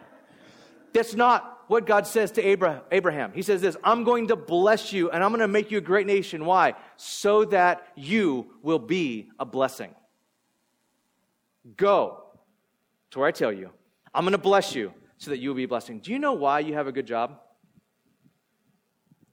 [0.91, 3.31] That's not what God says to Abraham.
[3.33, 5.81] He says this I'm going to bless you and I'm going to make you a
[5.81, 6.45] great nation.
[6.45, 6.73] Why?
[6.95, 9.93] So that you will be a blessing.
[11.75, 12.23] Go
[13.11, 13.71] to where I tell you.
[14.13, 15.99] I'm going to bless you so that you will be a blessing.
[15.99, 17.39] Do you know why you have a good job?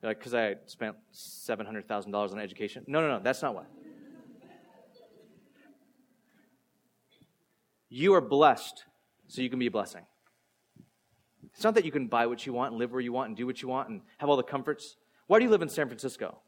[0.04, 2.84] like, because I spent $700,000 on education?
[2.86, 3.64] No, no, no, that's not why.
[7.88, 8.84] You are blessed
[9.28, 10.02] so you can be a blessing.
[11.54, 13.36] It's not that you can buy what you want and live where you want and
[13.36, 14.96] do what you want and have all the comforts.
[15.26, 16.38] Why do you live in San Francisco?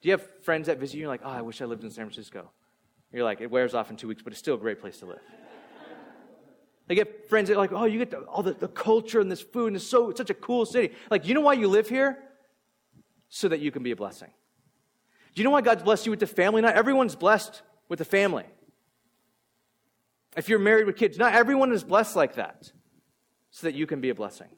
[0.00, 1.00] Do you have friends that visit you?
[1.00, 2.50] And you're like, oh, I wish I lived in San Francisco.
[3.12, 5.06] You're like, it wears off in two weeks, but it's still a great place to
[5.06, 5.20] live.
[6.88, 9.30] They get friends that are like, oh, you get the, all the, the culture and
[9.30, 10.94] this food, and it's so it's such a cool city.
[11.10, 12.18] Like, you know why you live here?
[13.28, 14.30] So that you can be a blessing.
[15.34, 16.62] Do you know why God's blessed you with the family?
[16.62, 18.44] Not everyone's blessed with a family.
[20.36, 22.70] If you're married with kids, not everyone is blessed like that
[23.56, 24.48] so that you can be a blessing.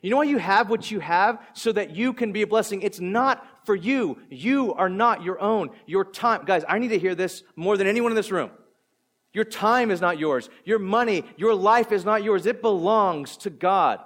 [0.00, 1.38] You know why you have what you have?
[1.52, 2.80] So that you can be a blessing.
[2.80, 4.16] It's not for you.
[4.30, 5.68] You are not your own.
[5.84, 8.50] Your time, guys, I need to hear this more than anyone in this room.
[9.34, 10.48] Your time is not yours.
[10.64, 12.46] Your money, your life is not yours.
[12.46, 14.00] It belongs to God.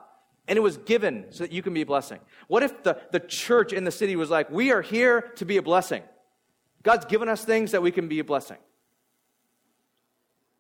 [0.49, 2.19] And it was given so that you can be a blessing.
[2.49, 5.59] What if the, the church in the city was like, we are here to be
[5.59, 6.03] a blessing?
[6.83, 8.59] God's given us things that we can be a blessing.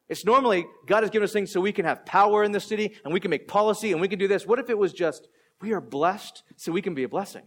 [0.08, 2.94] It's normally God has given us things so we can have power in the city
[3.04, 4.46] and we can make policy and we can do this.
[4.46, 5.28] What if it was just
[5.60, 7.44] we are blessed so we can be a blessing?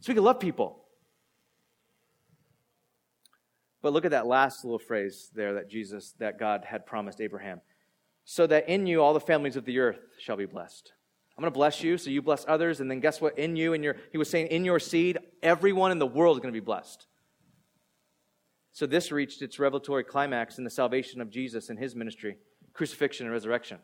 [0.00, 0.80] So we can love people.
[3.80, 7.60] But look at that last little phrase there that Jesus, that God had promised Abraham.
[8.24, 10.92] So that in you all the families of the earth shall be blessed.
[11.36, 12.80] I'm going to bless you so you bless others.
[12.80, 13.38] And then guess what?
[13.38, 16.40] In you and your, he was saying, in your seed, everyone in the world is
[16.40, 17.06] going to be blessed.
[18.72, 22.36] So this reached its revelatory climax in the salvation of Jesus and his ministry,
[22.72, 23.78] crucifixion and resurrection.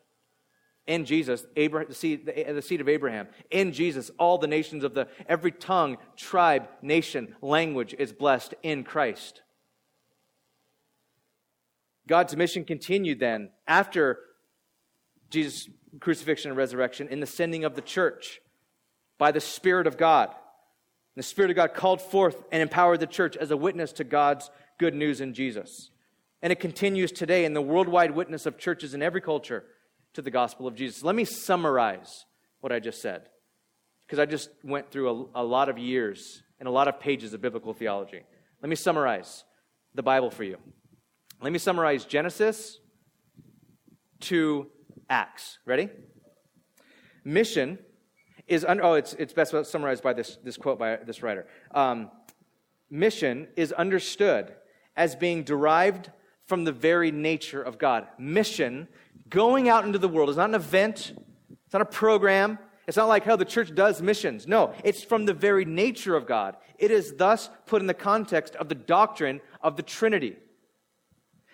[0.87, 3.29] In Jesus, Abraham, the, seed, the, the seed of Abraham.
[3.51, 8.85] In Jesus, all the nations of the every tongue, tribe, nation, language is blessed in
[8.85, 9.43] Christ.
[12.07, 14.19] God's mission continued then after
[15.29, 15.69] Jesus'
[16.01, 18.41] crucifixion and resurrection, in the sending of the church
[19.19, 20.31] by the Spirit of God.
[21.17, 24.51] The Spirit of God called forth and empowered the church as a witness to God's
[24.79, 25.91] good news in Jesus.
[26.41, 29.65] And it continues today in the worldwide witness of churches in every culture
[30.15, 31.03] to the gospel of Jesus.
[31.03, 32.25] Let me summarize
[32.61, 33.29] what I just said,
[34.07, 37.35] because I just went through a, a, lot of years and a lot of pages
[37.35, 38.23] of biblical theology.
[38.63, 39.45] Let me summarize
[39.95, 40.59] the Bible for you.
[41.41, 42.79] Let me summarize Genesis
[44.21, 44.67] to
[45.09, 45.59] Acts.
[45.65, 45.89] Ready?
[47.25, 47.79] Mission
[48.47, 51.47] is, oh, it's, it's best summarized by this, this quote by this writer.
[51.73, 52.11] Um,
[52.91, 54.55] mission is understood
[54.99, 56.11] as being derived
[56.45, 58.07] from the very nature of God.
[58.19, 58.89] Mission,
[59.31, 61.15] going out into the world, is not an event,
[61.65, 64.49] it's not a program, it's not like how the church does missions.
[64.49, 66.57] No, it's from the very nature of God.
[66.79, 70.37] It is thus put in the context of the doctrine of the Trinity.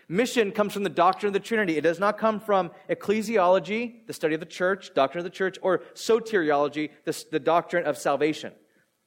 [0.08, 1.76] Mission comes from the doctrine of the Trinity.
[1.76, 5.58] It does not come from ecclesiology, the study of the church, doctrine of the church,
[5.60, 8.52] or soteriology, the, the doctrine of salvation.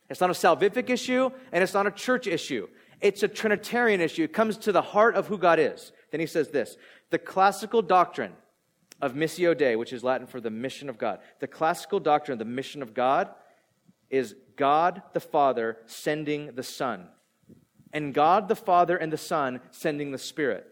[0.10, 2.68] It's not a salvific issue, and it's not a church issue.
[3.02, 4.24] It's a Trinitarian issue.
[4.24, 5.92] It comes to the heart of who God is.
[6.12, 6.78] Then he says this
[7.10, 8.34] The classical doctrine
[9.02, 12.40] of Missio Dei, which is Latin for the mission of God, the classical doctrine of
[12.40, 13.30] the mission of God
[14.10, 17.08] is God the Father sending the Son,
[17.94, 20.66] and God the Father and the Son sending the Spirit,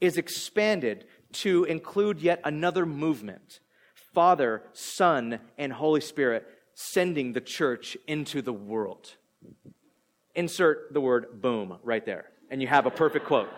[0.00, 3.60] is expanded to include yet another movement
[4.14, 9.16] Father, Son, and Holy Spirit sending the church into the world.
[10.34, 13.48] Insert the word boom right there, and you have a perfect quote.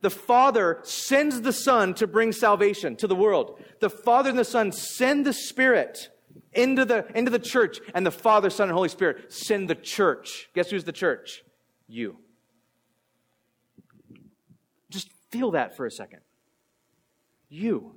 [0.00, 3.62] The Father sends the Son to bring salvation to the world.
[3.80, 6.10] The Father and the Son send the Spirit
[6.52, 10.50] into the, into the church, and the Father, Son, and Holy Spirit send the church.
[10.54, 11.42] Guess who's the church?
[11.86, 12.18] You.
[14.90, 16.20] Just feel that for a second.
[17.48, 17.94] You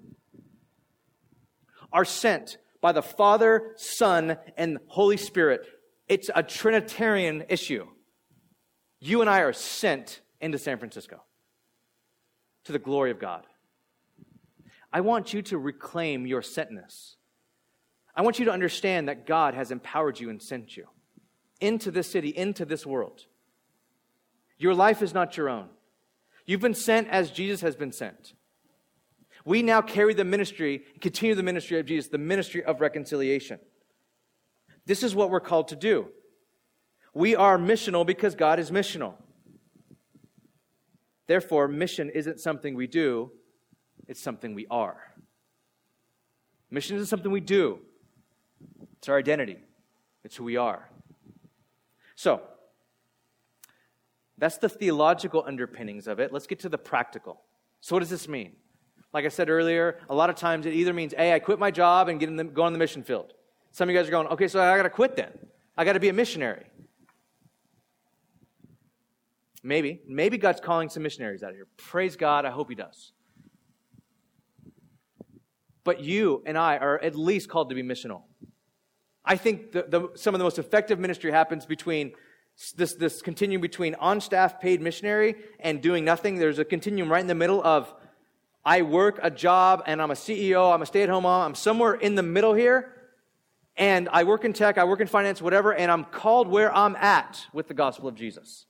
[1.91, 5.65] are sent by the Father, Son, and Holy Spirit
[6.07, 7.85] it's a Trinitarian issue.
[8.99, 11.21] You and I are sent into San Francisco
[12.65, 13.45] to the glory of God.
[14.91, 17.15] I want you to reclaim your sentness.
[18.15, 20.87] I want you to understand that God has empowered you and sent you
[21.59, 23.25] into this city, into this world.
[24.57, 25.69] Your life is not your own.
[26.45, 28.33] You've been sent as Jesus has been sent.
[29.45, 33.59] We now carry the ministry, continue the ministry of Jesus, the ministry of reconciliation.
[34.87, 36.07] This is what we're called to do.
[37.13, 39.15] We are missional because God is missional.
[41.27, 43.31] Therefore, mission isn't something we do,
[44.07, 45.13] it's something we are.
[46.71, 47.79] Mission isn't something we do,
[48.97, 49.57] it's our identity,
[50.23, 50.89] it's who we are.
[52.15, 52.41] So,
[54.37, 56.31] that's the theological underpinnings of it.
[56.31, 57.41] Let's get to the practical.
[57.81, 58.55] So, what does this mean?
[59.13, 61.71] Like I said earlier, a lot of times it either means, A, I quit my
[61.71, 63.33] job and get in the, go on the mission field.
[63.77, 65.29] Some of you guys are going, okay, so I got to quit then.
[65.77, 66.65] I got to be a missionary.
[69.61, 70.01] Maybe.
[70.07, 71.67] Maybe God's calling some missionaries out of here.
[71.77, 72.43] Praise God.
[72.43, 73.11] I hope He does.
[75.83, 78.23] But you and I are at least called to be missional.
[79.23, 82.13] I think the, the, some of the most effective ministry happens between
[82.75, 86.39] this, this continuum between on staff paid missionary and doing nothing.
[86.39, 87.93] There's a continuum right in the middle of
[88.65, 91.53] I work a job and I'm a CEO, I'm a stay at home mom, I'm
[91.53, 92.95] somewhere in the middle here
[93.77, 96.95] and I work in tech, I work in finance, whatever, and I'm called where I'm
[96.95, 98.65] at with the gospel of Jesus.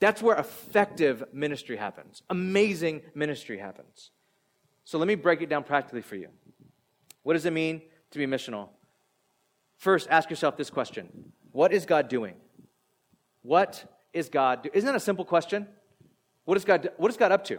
[0.00, 2.22] That's where effective ministry happens.
[2.30, 4.10] Amazing ministry happens.
[4.84, 6.28] So let me break it down practically for you.
[7.22, 8.68] What does it mean to be missional?
[9.76, 12.34] First, ask yourself this question What is God doing?
[13.42, 14.74] What is God doing?
[14.74, 15.66] Isn't that a simple question?
[16.44, 17.58] What is God, what is God up to?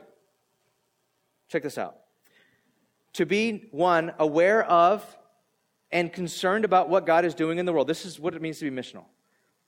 [1.49, 1.95] Check this out.
[3.13, 5.03] To be, one, aware of
[5.95, 7.87] and concerned about what God is doing in the world.
[7.87, 9.05] This is what it means to be missional.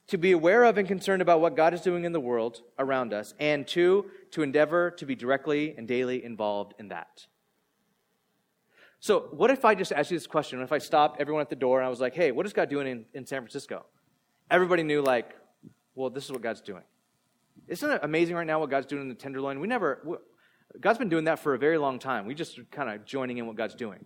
[0.07, 3.13] To be aware of and concerned about what God is doing in the world around
[3.13, 7.27] us, and two, to endeavor to be directly and daily involved in that.
[8.99, 10.59] So, what if I just asked you this question?
[10.59, 12.51] What if I stopped everyone at the door and I was like, hey, what is
[12.51, 13.85] God doing in, in San Francisco?
[14.51, 15.33] Everybody knew, like,
[15.95, 16.83] well, this is what God's doing.
[17.69, 19.61] Isn't it amazing right now what God's doing in the Tenderloin?
[19.61, 20.19] We never,
[20.81, 22.25] God's been doing that for a very long time.
[22.25, 24.03] We just kind of joining in what God's doing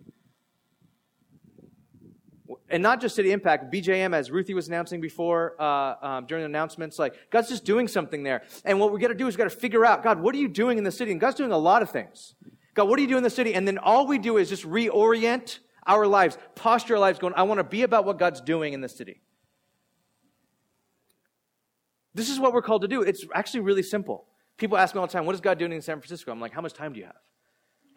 [2.72, 6.50] and not just City Impact, BJM, as Ruthie was announcing before uh, um, during the
[6.50, 8.44] announcements, like God's just doing something there.
[8.66, 10.48] And what we got to do is got to figure out, God, what are you
[10.48, 11.12] doing in the city?
[11.12, 12.36] And God's doing a lot of things.
[12.74, 13.54] God, what are you doing in the city?
[13.54, 17.44] And then all we do is just reorient our lives, posture our lives, going, I
[17.44, 19.22] want to be about what God's doing in the city.
[22.14, 23.02] This is what we're called to do.
[23.02, 24.26] It's actually really simple.
[24.58, 26.32] People ask me all the time, what is God doing in San Francisco?
[26.32, 27.16] I'm like, how much time do you have?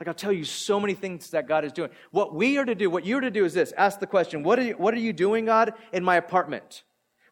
[0.00, 1.90] Like, I'll tell you so many things that God is doing.
[2.10, 4.58] What we are to do, what you're to do is this ask the question, what
[4.58, 6.82] are you, what are you doing, God, in my apartment?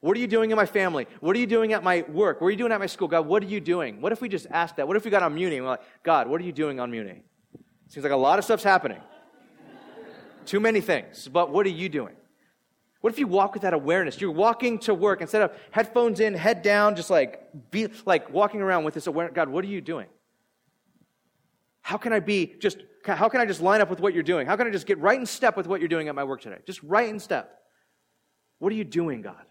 [0.00, 1.06] What are you doing in my family?
[1.20, 2.40] What are you doing at my work?
[2.40, 3.06] What are you doing at my school?
[3.06, 4.00] God, what are you doing?
[4.00, 4.88] What if we just asked that?
[4.88, 6.90] What if we got on Muni and we're like, God, what are you doing on
[6.90, 7.22] Muni?
[7.88, 9.00] Seems like a lot of stuff's happening.
[10.44, 11.28] Too many things.
[11.28, 12.16] But what are you doing?
[13.00, 14.20] What if you walk with that awareness?
[14.20, 18.60] You're walking to work instead of headphones in, head down, just like be like walking
[18.60, 19.34] around with this awareness.
[19.34, 20.06] God, what are you doing?
[21.82, 24.46] How can I be just, how can I just line up with what you're doing?
[24.46, 26.40] How can I just get right in step with what you're doing at my work
[26.40, 26.58] today?
[26.64, 27.60] Just right in step.
[28.58, 29.44] What are you doing, God?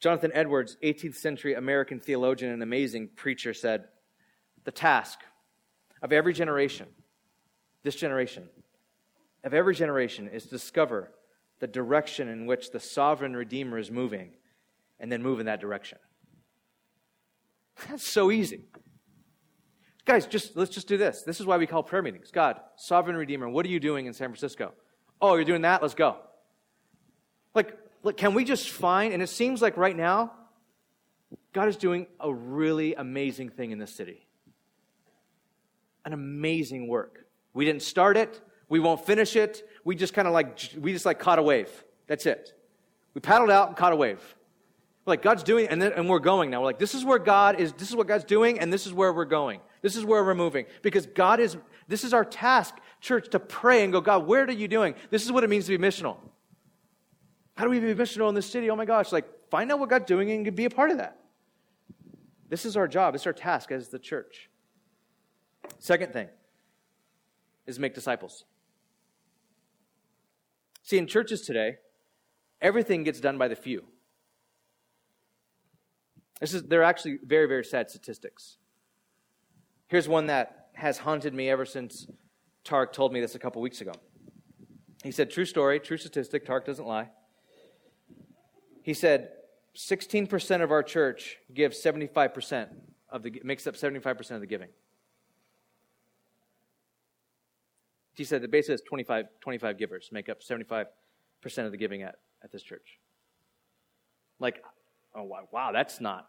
[0.00, 3.84] Jonathan Edwards, 18th century American theologian and amazing preacher, said,
[4.64, 5.20] The task
[6.02, 6.88] of every generation,
[7.84, 8.48] this generation,
[9.44, 11.12] of every generation is to discover
[11.60, 14.32] the direction in which the sovereign Redeemer is moving
[14.98, 15.98] and then move in that direction.
[17.88, 18.64] That's so easy.
[20.04, 21.22] Guys, just let's just do this.
[21.22, 22.30] This is why we call prayer meetings.
[22.30, 24.72] God, sovereign redeemer, what are you doing in San Francisco?
[25.20, 25.80] Oh, you're doing that?
[25.80, 26.16] Let's go.
[27.54, 30.32] Like, look, can we just find and it seems like right now
[31.52, 34.26] God is doing a really amazing thing in this city.
[36.04, 37.26] An amazing work.
[37.54, 39.68] We didn't start it, we won't finish it.
[39.84, 41.70] We just kind of like we just like caught a wave.
[42.06, 42.54] That's it.
[43.14, 44.20] We paddled out and caught a wave.
[45.04, 46.60] Like God's doing, and then and we're going now.
[46.60, 47.72] We're like, this is where God is.
[47.72, 49.60] This is what God's doing, and this is where we're going.
[49.82, 51.56] This is where we're moving because God is,
[51.88, 54.94] this is our task, church, to pray and go, God, where are you doing?
[55.10, 56.18] This is what it means to be missional.
[57.56, 58.70] How do we be missional in this city?
[58.70, 61.18] Oh my gosh, like find out what God's doing and be a part of that.
[62.48, 64.48] This is our job, it's our task as the church.
[65.78, 66.28] Second thing
[67.66, 68.44] is make disciples.
[70.82, 71.76] See, in churches today,
[72.60, 73.84] everything gets done by the few.
[76.42, 78.56] This is, they're actually very, very sad statistics.
[79.86, 82.08] Here's one that has haunted me ever since
[82.64, 83.92] Tark told me this a couple weeks ago.
[85.04, 87.10] He said, True story, true statistic, Tark doesn't lie.
[88.82, 89.28] He said,
[89.76, 92.70] 16% of our church gives 75%
[93.08, 94.70] of the, makes up 75% of the giving.
[98.14, 100.86] He said that basically it's 25, 25 givers make up 75%
[101.58, 102.98] of the giving at, at this church.
[104.40, 104.60] Like,
[105.14, 106.26] oh, wow, that's not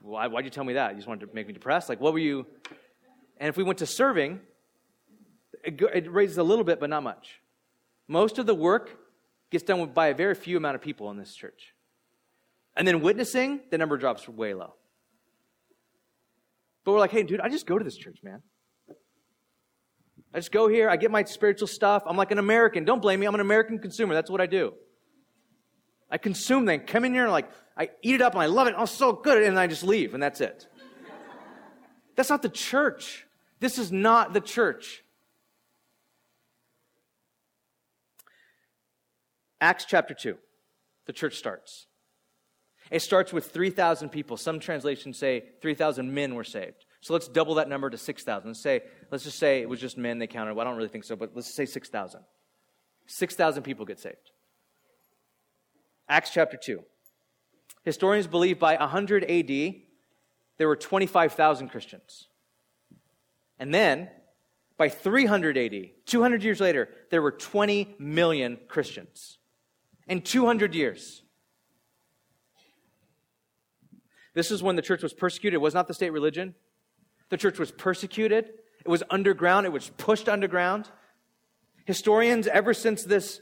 [0.00, 0.90] why, why'd you tell me that?
[0.92, 1.88] You just wanted to make me depressed?
[1.88, 2.46] Like, what were you?
[3.38, 4.40] And if we went to serving,
[5.64, 7.40] it, it raises a little bit, but not much.
[8.06, 8.90] Most of the work
[9.50, 11.74] gets done by a very few amount of people in this church.
[12.76, 14.74] And then witnessing, the number drops way low.
[16.84, 18.42] But we're like, hey, dude, I just go to this church, man.
[20.32, 22.02] I just go here, I get my spiritual stuff.
[22.06, 22.84] I'm like an American.
[22.84, 23.26] Don't blame me.
[23.26, 24.14] I'm an American consumer.
[24.14, 24.74] That's what I do.
[26.10, 28.66] I consume them, come in here and like, I eat it up and I love
[28.66, 28.74] it.
[28.76, 29.42] Oh, so good.
[29.42, 30.66] And I just leave and that's it.
[32.16, 33.26] That's not the church.
[33.60, 35.04] This is not the church.
[39.60, 40.36] Acts chapter 2,
[41.06, 41.86] the church starts.
[42.90, 44.36] It starts with 3,000 people.
[44.36, 46.86] Some translations say 3,000 men were saved.
[47.00, 48.48] So let's double that number to 6,000.
[48.48, 50.54] Let's say, let's just say it was just men they counted.
[50.54, 52.20] Well, I don't really think so, but let's say 6,000.
[53.06, 54.30] 6,000 people get saved.
[56.08, 56.82] Acts chapter 2.
[57.84, 59.74] Historians believe by 100 AD,
[60.56, 62.28] there were 25,000 Christians.
[63.58, 64.08] And then,
[64.76, 69.38] by 300 AD, 200 years later, there were 20 million Christians.
[70.06, 71.22] In 200 years.
[74.34, 75.54] This is when the church was persecuted.
[75.54, 76.54] It was not the state religion.
[77.28, 78.52] The church was persecuted.
[78.84, 79.66] It was underground.
[79.66, 80.88] It was pushed underground.
[81.84, 83.40] Historians, ever since this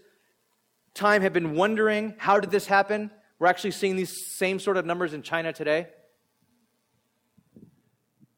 [0.97, 3.11] time have been wondering how did this happen?
[3.39, 5.89] We're actually seeing these same sort of numbers in China today.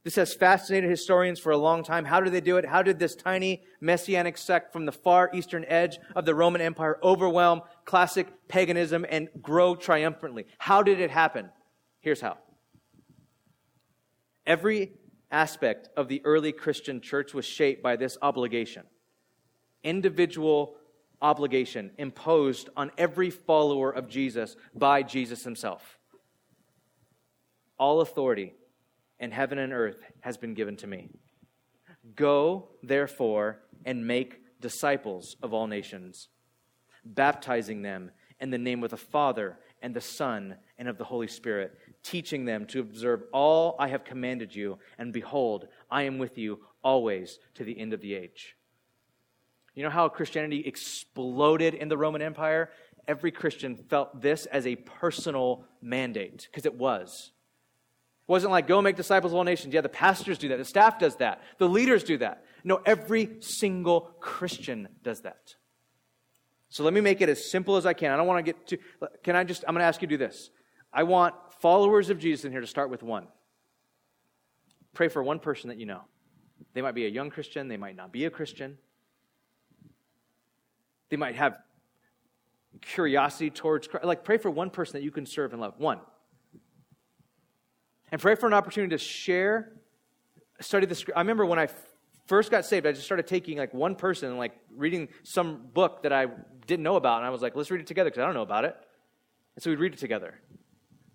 [0.04, 2.04] This has fascinated historians for a long time.
[2.04, 2.64] How did they do it?
[2.64, 6.98] How did this tiny messianic sect from the far eastern edge of the Roman Empire
[7.02, 10.46] overwhelm classic paganism and grow triumphantly?
[10.56, 11.50] How did it happen?
[12.00, 12.38] Here's how.
[14.46, 14.92] Every
[15.30, 18.84] aspect of the early Christian church was shaped by this obligation
[19.84, 20.74] individual
[21.20, 25.98] obligation imposed on every follower of Jesus by Jesus himself.
[27.78, 28.54] All authority
[29.18, 31.10] in heaven and earth has been given to me.
[32.14, 36.28] Go, therefore, and make disciples of all nations,
[37.04, 38.10] baptizing them
[38.40, 42.44] in the name of the Father and the Son and of the Holy Spirit, teaching
[42.44, 47.38] them to observe all I have commanded you, and behold, I am with you always
[47.54, 48.56] to the end of the age.
[49.78, 52.70] You know how Christianity exploded in the Roman Empire?
[53.06, 57.30] Every Christian felt this as a personal mandate, because it was.
[58.26, 59.72] It wasn't like go make disciples of all nations.
[59.72, 60.58] Yeah, the pastors do that.
[60.58, 61.42] The staff does that.
[61.58, 62.44] The leaders do that.
[62.64, 65.54] No, every single Christian does that.
[66.70, 68.10] So let me make it as simple as I can.
[68.10, 68.78] I don't want to get too.
[69.22, 69.62] Can I just?
[69.68, 70.50] I'm going to ask you to do this.
[70.92, 73.28] I want followers of Jesus in here to start with one.
[74.92, 76.00] Pray for one person that you know.
[76.74, 77.68] They might be a young Christian.
[77.68, 78.78] They might not be a Christian.
[81.10, 81.58] They might have
[82.80, 84.04] curiosity towards Christ.
[84.04, 85.74] Like, pray for one person that you can serve and love.
[85.78, 86.00] One.
[88.10, 89.72] And pray for an opportunity to share,
[90.60, 91.16] study the script.
[91.16, 91.68] I remember when I
[92.26, 96.02] first got saved, I just started taking like one person and like reading some book
[96.02, 96.26] that I
[96.66, 97.18] didn't know about.
[97.18, 98.76] And I was like, let's read it together because I don't know about it.
[99.56, 100.40] And so we'd read it together.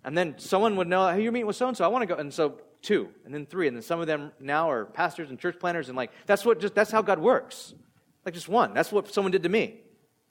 [0.04, 1.84] And then someone would know, hey, you're meeting with so and so.
[1.84, 2.20] I want to go.
[2.20, 3.68] And so two, and then three.
[3.68, 5.88] And then some of them now are pastors and church planners.
[5.88, 7.74] And like, that's what just, that's how God works.
[8.24, 8.74] Like just one.
[8.74, 9.80] That's what someone did to me.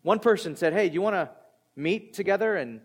[0.04, 1.30] One person said, hey, do you want to
[1.76, 2.82] meet together and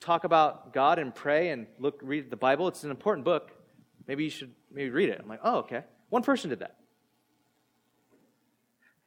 [0.00, 2.68] talk about God and pray and look, read the Bible?
[2.68, 3.52] It's an important book.
[4.06, 5.20] Maybe you should maybe read it.
[5.22, 5.84] I'm like, oh, okay.
[6.10, 6.76] One person did that.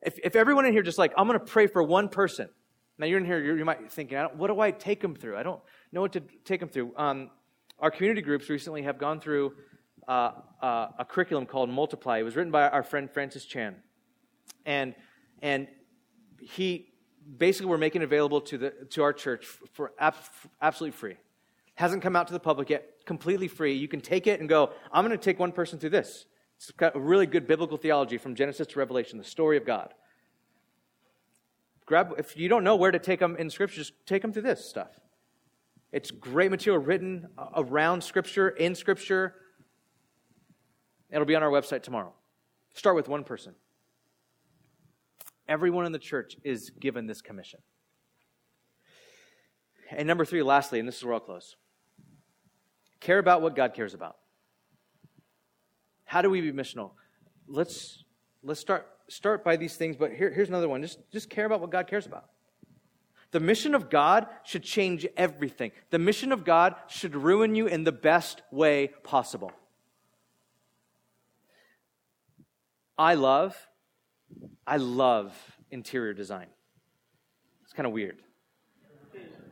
[0.01, 2.49] If, if everyone in here just like, I'm going to pray for one person.
[2.97, 5.01] Now you're in here, you're, you might be thinking, I don't what do I take
[5.01, 5.38] them through?
[5.38, 6.93] I don't know what to take them through.
[6.95, 7.30] Um,
[7.80, 9.53] our community groups recently have gone through
[10.07, 10.32] uh,
[10.62, 12.20] uh, a curriculum called Multiply.
[12.20, 13.76] It was written by our friend Francis Chan.
[14.66, 14.95] And,
[15.41, 15.68] and
[16.41, 16.88] he
[17.38, 20.15] basically we're making available to, the, to our church for ab-
[20.61, 21.17] absolutely free.
[21.75, 23.73] Hasn't come out to the public yet, completely free.
[23.73, 26.25] You can take it and go, I'm going to take one person through this.
[26.57, 29.93] It's got a really good biblical theology from Genesis to Revelation, the story of God.
[31.86, 34.41] Grab, if you don't know where to take them in Scripture, just take them through
[34.41, 34.99] this stuff.
[35.91, 39.36] It's great material written uh, around Scripture, in Scripture.
[41.09, 42.13] It'll be on our website tomorrow.
[42.73, 43.55] Start with one person.
[45.49, 47.59] Everyone in the church is given this commission.
[49.91, 51.57] And number three, lastly, and this is where I'll close
[52.99, 54.17] care about what God cares about.
[56.03, 56.91] How do we be missional?
[57.47, 58.03] Let's,
[58.43, 60.81] let's start, start by these things, but here, here's another one.
[60.81, 62.25] Just, just care about what God cares about.
[63.31, 65.71] The mission of God should change everything.
[65.91, 69.51] The mission of God should ruin you in the best way possible.
[72.97, 73.68] I love,
[74.65, 75.36] I love
[75.71, 76.47] interior design.
[77.63, 78.17] It's kind of weird.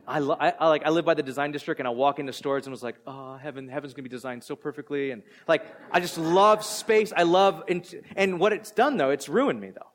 [0.06, 2.32] I, lo- I, I, like I live by the design district, and I walk into
[2.32, 6.00] stores and was like, oh, heaven, heaven's gonna be designed so perfectly, and like I
[6.00, 7.12] just love space.
[7.14, 7.62] I love,
[8.16, 9.90] and what it's done though, it's ruined me though.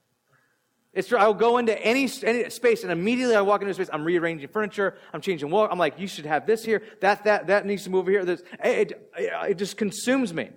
[0.94, 1.18] It's true.
[1.18, 3.90] I'll go into any, any space, and immediately I walk into a space.
[3.92, 4.96] I'm rearranging furniture.
[5.12, 5.68] I'm changing wall.
[5.72, 6.84] I'm like, you should have this here.
[7.02, 8.24] That that that needs to move here.
[8.24, 10.52] This, it, it, it just consumes me.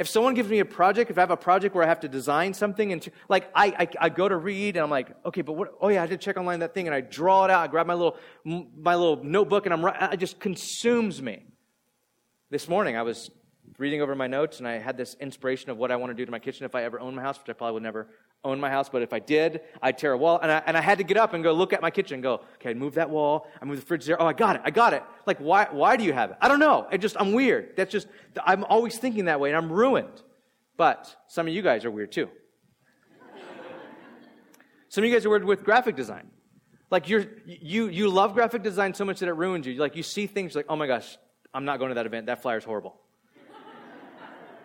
[0.00, 2.08] If someone gives me a project, if I have a project where I have to
[2.08, 5.52] design something, and like I, I, I, go to read and I'm like, okay, but
[5.52, 5.74] what?
[5.78, 7.60] Oh yeah, I did check online that thing, and I draw it out.
[7.60, 11.42] I grab my little my little notebook, and I'm it just consumes me.
[12.48, 13.30] This morning I was
[13.76, 16.24] reading over my notes, and I had this inspiration of what I want to do
[16.24, 18.08] to my kitchen if I ever own my house, which I probably would never
[18.42, 20.38] own my house, but if I did, I'd tear a wall.
[20.42, 22.22] And I, and I had to get up and go look at my kitchen and
[22.22, 23.46] go, okay, I move that wall.
[23.60, 24.20] I move the fridge there.
[24.20, 24.62] Oh, I got it.
[24.64, 25.02] I got it.
[25.26, 26.36] Like, why, why do you have it?
[26.40, 26.86] I don't know.
[26.90, 27.76] I just, I'm weird.
[27.76, 28.06] That's just,
[28.44, 30.22] I'm always thinking that way and I'm ruined.
[30.76, 32.30] But some of you guys are weird too.
[34.88, 36.30] some of you guys are weird with graphic design.
[36.90, 39.74] Like you're, you, you love graphic design so much that it ruins you.
[39.74, 41.18] Like you see things like, oh my gosh,
[41.52, 42.26] I'm not going to that event.
[42.26, 43.00] That flyer's horrible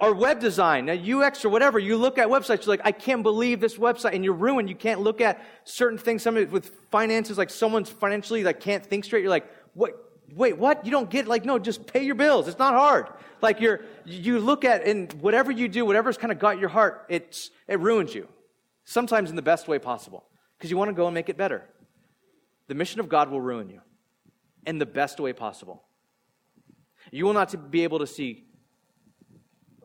[0.05, 3.23] or web design, now UX or whatever, you look at websites, you're like, I can't
[3.23, 4.69] believe this website, and you're ruined.
[4.69, 6.21] You can't look at certain things.
[6.23, 9.21] Some with finances, like someone's financially like can't think straight.
[9.21, 10.01] You're like, what?
[10.33, 10.85] Wait, what?
[10.85, 12.47] You don't get like no, just pay your bills.
[12.47, 13.07] It's not hard.
[13.41, 17.05] Like you're you look at and whatever you do, whatever's kind of got your heart,
[17.09, 18.27] it's it ruins you.
[18.85, 20.25] Sometimes in the best way possible
[20.57, 21.63] because you want to go and make it better.
[22.67, 23.81] The mission of God will ruin you
[24.65, 25.83] in the best way possible.
[27.11, 28.45] You will not be able to see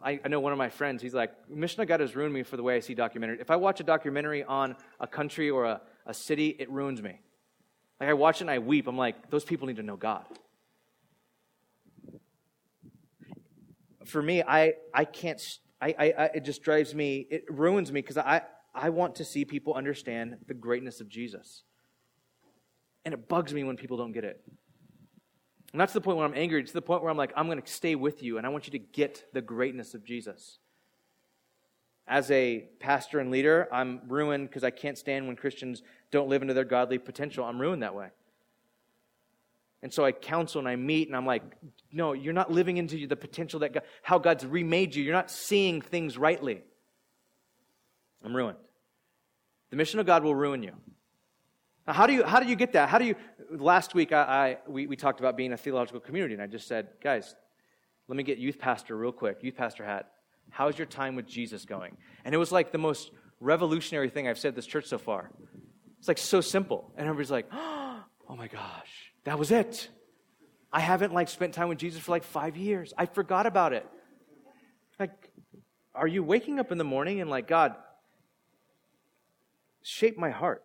[0.03, 2.57] I, I, know one of my friends, he's like, of God has ruined me for
[2.57, 3.40] the way I see documentaries.
[3.40, 7.20] If I watch a documentary on a country or a, a city, it ruins me.
[8.01, 8.86] Like I watch it and I weep.
[8.86, 10.24] I'm like, those people need to know God.
[14.05, 15.40] For me, I, I can't,
[15.80, 18.42] I, I, I it just drives me, it ruins me because I,
[18.74, 21.62] I want to see people understand the greatness of Jesus.
[23.05, 24.42] And it bugs me when people don't get it.
[25.73, 26.61] And that's the point where I'm angry.
[26.61, 28.66] It's the point where I'm like, I'm going to stay with you, and I want
[28.66, 30.59] you to get the greatness of Jesus.
[32.09, 36.43] As a pastor and leader, I'm ruined because I can't stand when Christians don't live
[36.43, 37.45] into their godly potential.
[37.45, 38.09] I'm ruined that way.
[39.83, 41.43] And so I counsel and I meet, and I'm like,
[41.93, 45.05] no, you're not living into the potential that God, how God's remade you.
[45.05, 46.62] You're not seeing things rightly.
[48.25, 48.59] I'm ruined.
[49.71, 50.73] The mission of God will ruin you.
[51.93, 52.88] How do you, how do you get that?
[52.88, 53.14] How do you,
[53.51, 56.66] last week I, I we, we talked about being a theological community, and I just
[56.66, 57.34] said, guys,
[58.09, 60.11] let me get youth pastor real quick, youth pastor hat.
[60.51, 61.97] How's your time with Jesus going?
[62.24, 65.30] And it was like the most revolutionary thing I've said this church so far.
[65.99, 66.93] It's like so simple.
[66.97, 68.03] And everybody's like, oh
[68.36, 69.88] my gosh, that was it.
[70.72, 72.93] I haven't like spent time with Jesus for like five years.
[72.97, 73.86] I forgot about it.
[74.99, 75.30] Like,
[75.95, 77.74] are you waking up in the morning and like, God,
[79.82, 80.62] shape my heart?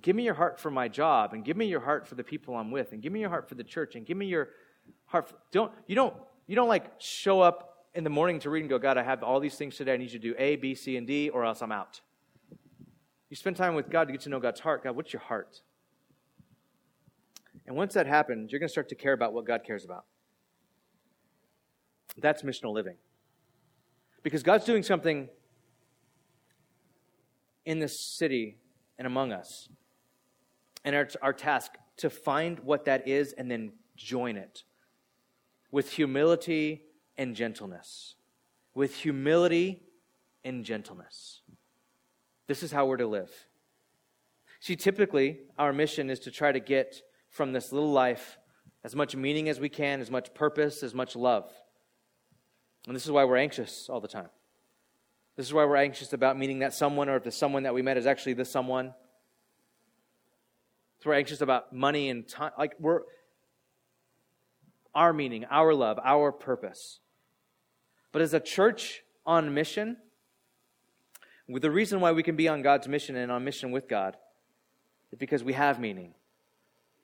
[0.00, 2.56] Give me your heart for my job, and give me your heart for the people
[2.56, 4.48] I'm with, and give me your heart for the church, and give me your
[5.04, 5.28] heart.
[5.28, 6.14] For, don't you don't
[6.46, 9.22] you don't like show up in the morning to read and go, God, I have
[9.22, 9.92] all these things today.
[9.92, 12.00] I need you to do A, B, C, and D, or else I'm out.
[13.28, 14.84] You spend time with God to get to know God's heart.
[14.84, 15.60] God, what's your heart?
[17.66, 20.04] And once that happens, you're going to start to care about what God cares about.
[22.18, 22.96] That's missional living.
[24.22, 25.28] Because God's doing something
[27.64, 28.56] in this city
[28.98, 29.68] and among us.
[30.84, 34.64] And our, our task to find what that is and then join it
[35.70, 36.82] with humility
[37.16, 38.14] and gentleness.
[38.74, 39.82] With humility
[40.44, 41.42] and gentleness.
[42.46, 43.30] This is how we're to live.
[44.60, 48.38] See, typically, our mission is to try to get from this little life
[48.84, 51.50] as much meaning as we can, as much purpose, as much love.
[52.86, 54.28] And this is why we're anxious all the time.
[55.36, 57.80] This is why we're anxious about meeting that someone, or if the someone that we
[57.80, 58.92] met is actually the someone.
[61.02, 62.52] So we're anxious about money and time.
[62.56, 63.00] Like we're
[64.94, 67.00] our meaning, our love, our purpose.
[68.12, 69.96] But as a church on mission,
[71.48, 74.16] the reason why we can be on God's mission and on mission with God
[75.10, 76.14] is because we have meaning.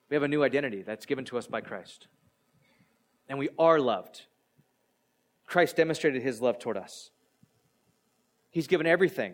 [0.09, 2.07] We have a new identity that's given to us by Christ.
[3.27, 4.21] And we are loved.
[5.45, 7.09] Christ demonstrated his love toward us.
[8.49, 9.33] He's given everything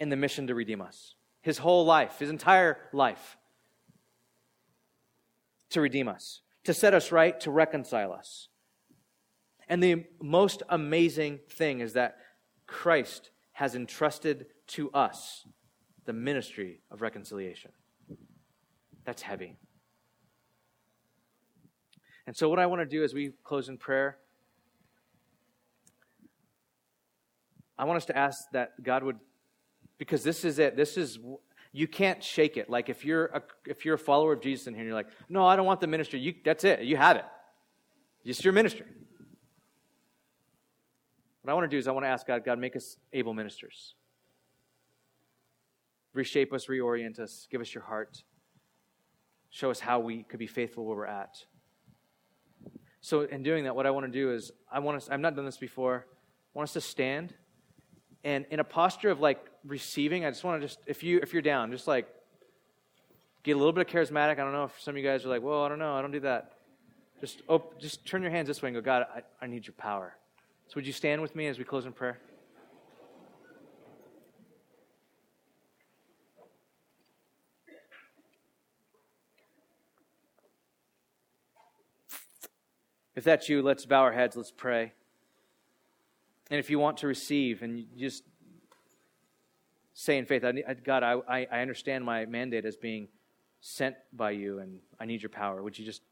[0.00, 1.14] in the mission to redeem us.
[1.42, 3.36] His whole life, his entire life
[5.72, 8.48] to redeem us, to set us right, to reconcile us.
[9.68, 12.16] And the most amazing thing is that
[12.66, 15.46] Christ has entrusted to us
[16.04, 17.70] the ministry of reconciliation.
[19.04, 19.56] That's heavy.
[22.26, 24.18] And so, what I want to do as we close in prayer,
[27.78, 29.18] I want us to ask that God would,
[29.98, 30.76] because this is it.
[30.76, 31.18] This is
[31.72, 32.68] you can't shake it.
[32.68, 35.08] Like if you're a, if you're a follower of Jesus in here, and you're like,
[35.28, 36.20] no, I don't want the ministry.
[36.20, 36.82] You, that's it.
[36.82, 37.24] You have it.
[38.24, 38.86] It's your ministry.
[41.42, 43.34] What I want to do is I want to ask God, God, make us able
[43.34, 43.94] ministers.
[46.12, 48.22] Reshape us, reorient us, give us your heart.
[49.50, 51.36] Show us how we could be faithful where we're at.
[53.00, 55.34] So, in doing that, what I want to do is, I want us, I've not
[55.34, 56.06] done this before,
[56.54, 57.34] I want us to stand
[58.24, 61.32] and in a posture of like receiving, I just want to just, if, you, if
[61.32, 62.06] you're down, just like
[63.42, 64.32] get a little bit of charismatic.
[64.32, 66.02] I don't know if some of you guys are like, well, I don't know, I
[66.02, 66.52] don't do that.
[67.20, 69.74] Just, op- just turn your hands this way and go, God, I, I need your
[69.74, 70.16] power.
[70.68, 72.18] So, would you stand with me as we close in prayer?
[83.14, 84.92] If that's you, let's bow our heads, let's pray.
[86.50, 88.24] And if you want to receive and you just
[89.94, 90.44] say in faith,
[90.84, 93.08] God, I, I understand my mandate as being
[93.60, 96.02] sent by you and I need your power, would you just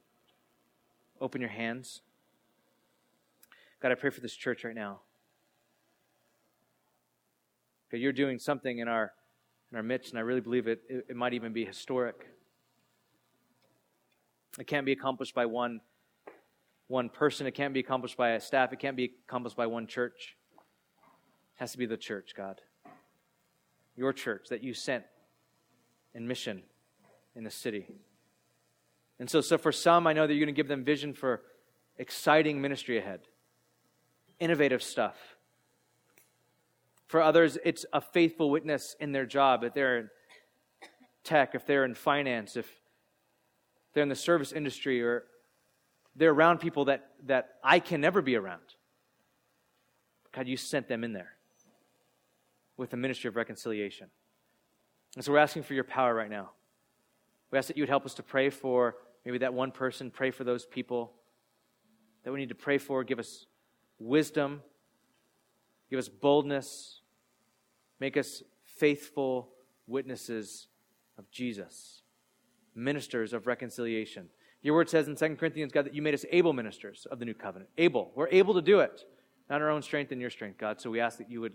[1.21, 2.03] open your hands?
[3.81, 5.01] God, I pray for this church right now.
[7.91, 9.13] God, you're doing something in our
[9.71, 12.27] in our midst, and I really believe it, it, it might even be historic.
[14.59, 15.81] It can't be accomplished by one
[16.89, 17.47] one person.
[17.47, 18.73] It can't be accomplished by a staff.
[18.73, 20.37] It can't be accomplished by one church.
[21.55, 22.61] It has to be the church, God.
[24.01, 25.05] Your church that you sent
[26.15, 26.63] in mission
[27.37, 27.85] in the city.
[29.19, 31.43] And so, so for some, I know that you're going to give them vision for
[31.99, 33.21] exciting ministry ahead,
[34.39, 35.19] innovative stuff.
[37.09, 39.65] For others, it's a faithful witness in their job.
[39.65, 40.11] If they're in
[41.23, 42.67] tech, if they're in finance, if
[43.93, 45.25] they're in the service industry, or
[46.17, 48.63] they're around people that, that I can never be around.
[50.33, 51.33] God, you sent them in there
[52.81, 54.09] with the ministry of reconciliation.
[55.15, 56.53] And so we're asking for your power right now.
[57.51, 60.31] We ask that you would help us to pray for maybe that one person, pray
[60.31, 61.13] for those people
[62.25, 63.05] that we need to pray for.
[63.05, 63.45] Give us
[63.99, 64.63] wisdom,
[65.91, 67.03] give us boldness,
[68.01, 69.51] make us faithful
[69.87, 70.69] witnesses
[71.19, 72.01] of Jesus,
[72.75, 74.31] ministers of reconciliation.
[74.63, 77.27] Your word says in 2 Corinthians, God, that you made us able ministers of the
[77.27, 77.69] new covenant.
[77.77, 78.11] Able.
[78.15, 79.05] We're able to do it.
[79.51, 80.81] Not our own strength and your strength, God.
[80.81, 81.55] So we ask that you would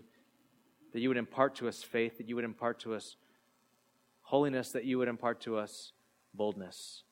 [0.96, 3.16] that you would impart to us faith, that you would impart to us
[4.22, 5.92] holiness, that you would impart to us
[6.32, 7.02] boldness.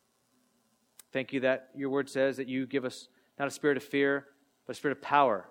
[1.13, 3.09] Thank you that your word says that you give us
[3.39, 4.25] not a spirit of fear,
[4.67, 5.51] but a spirit of power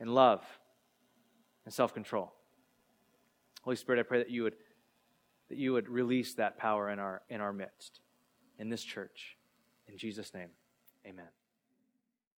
[0.00, 0.44] and love
[1.64, 2.32] and self control.
[3.62, 4.56] Holy Spirit, I pray that you would
[5.48, 8.00] that you would release that power in our in our midst,
[8.58, 9.36] in this church.
[9.86, 10.48] In Jesus' name,
[11.06, 11.39] amen.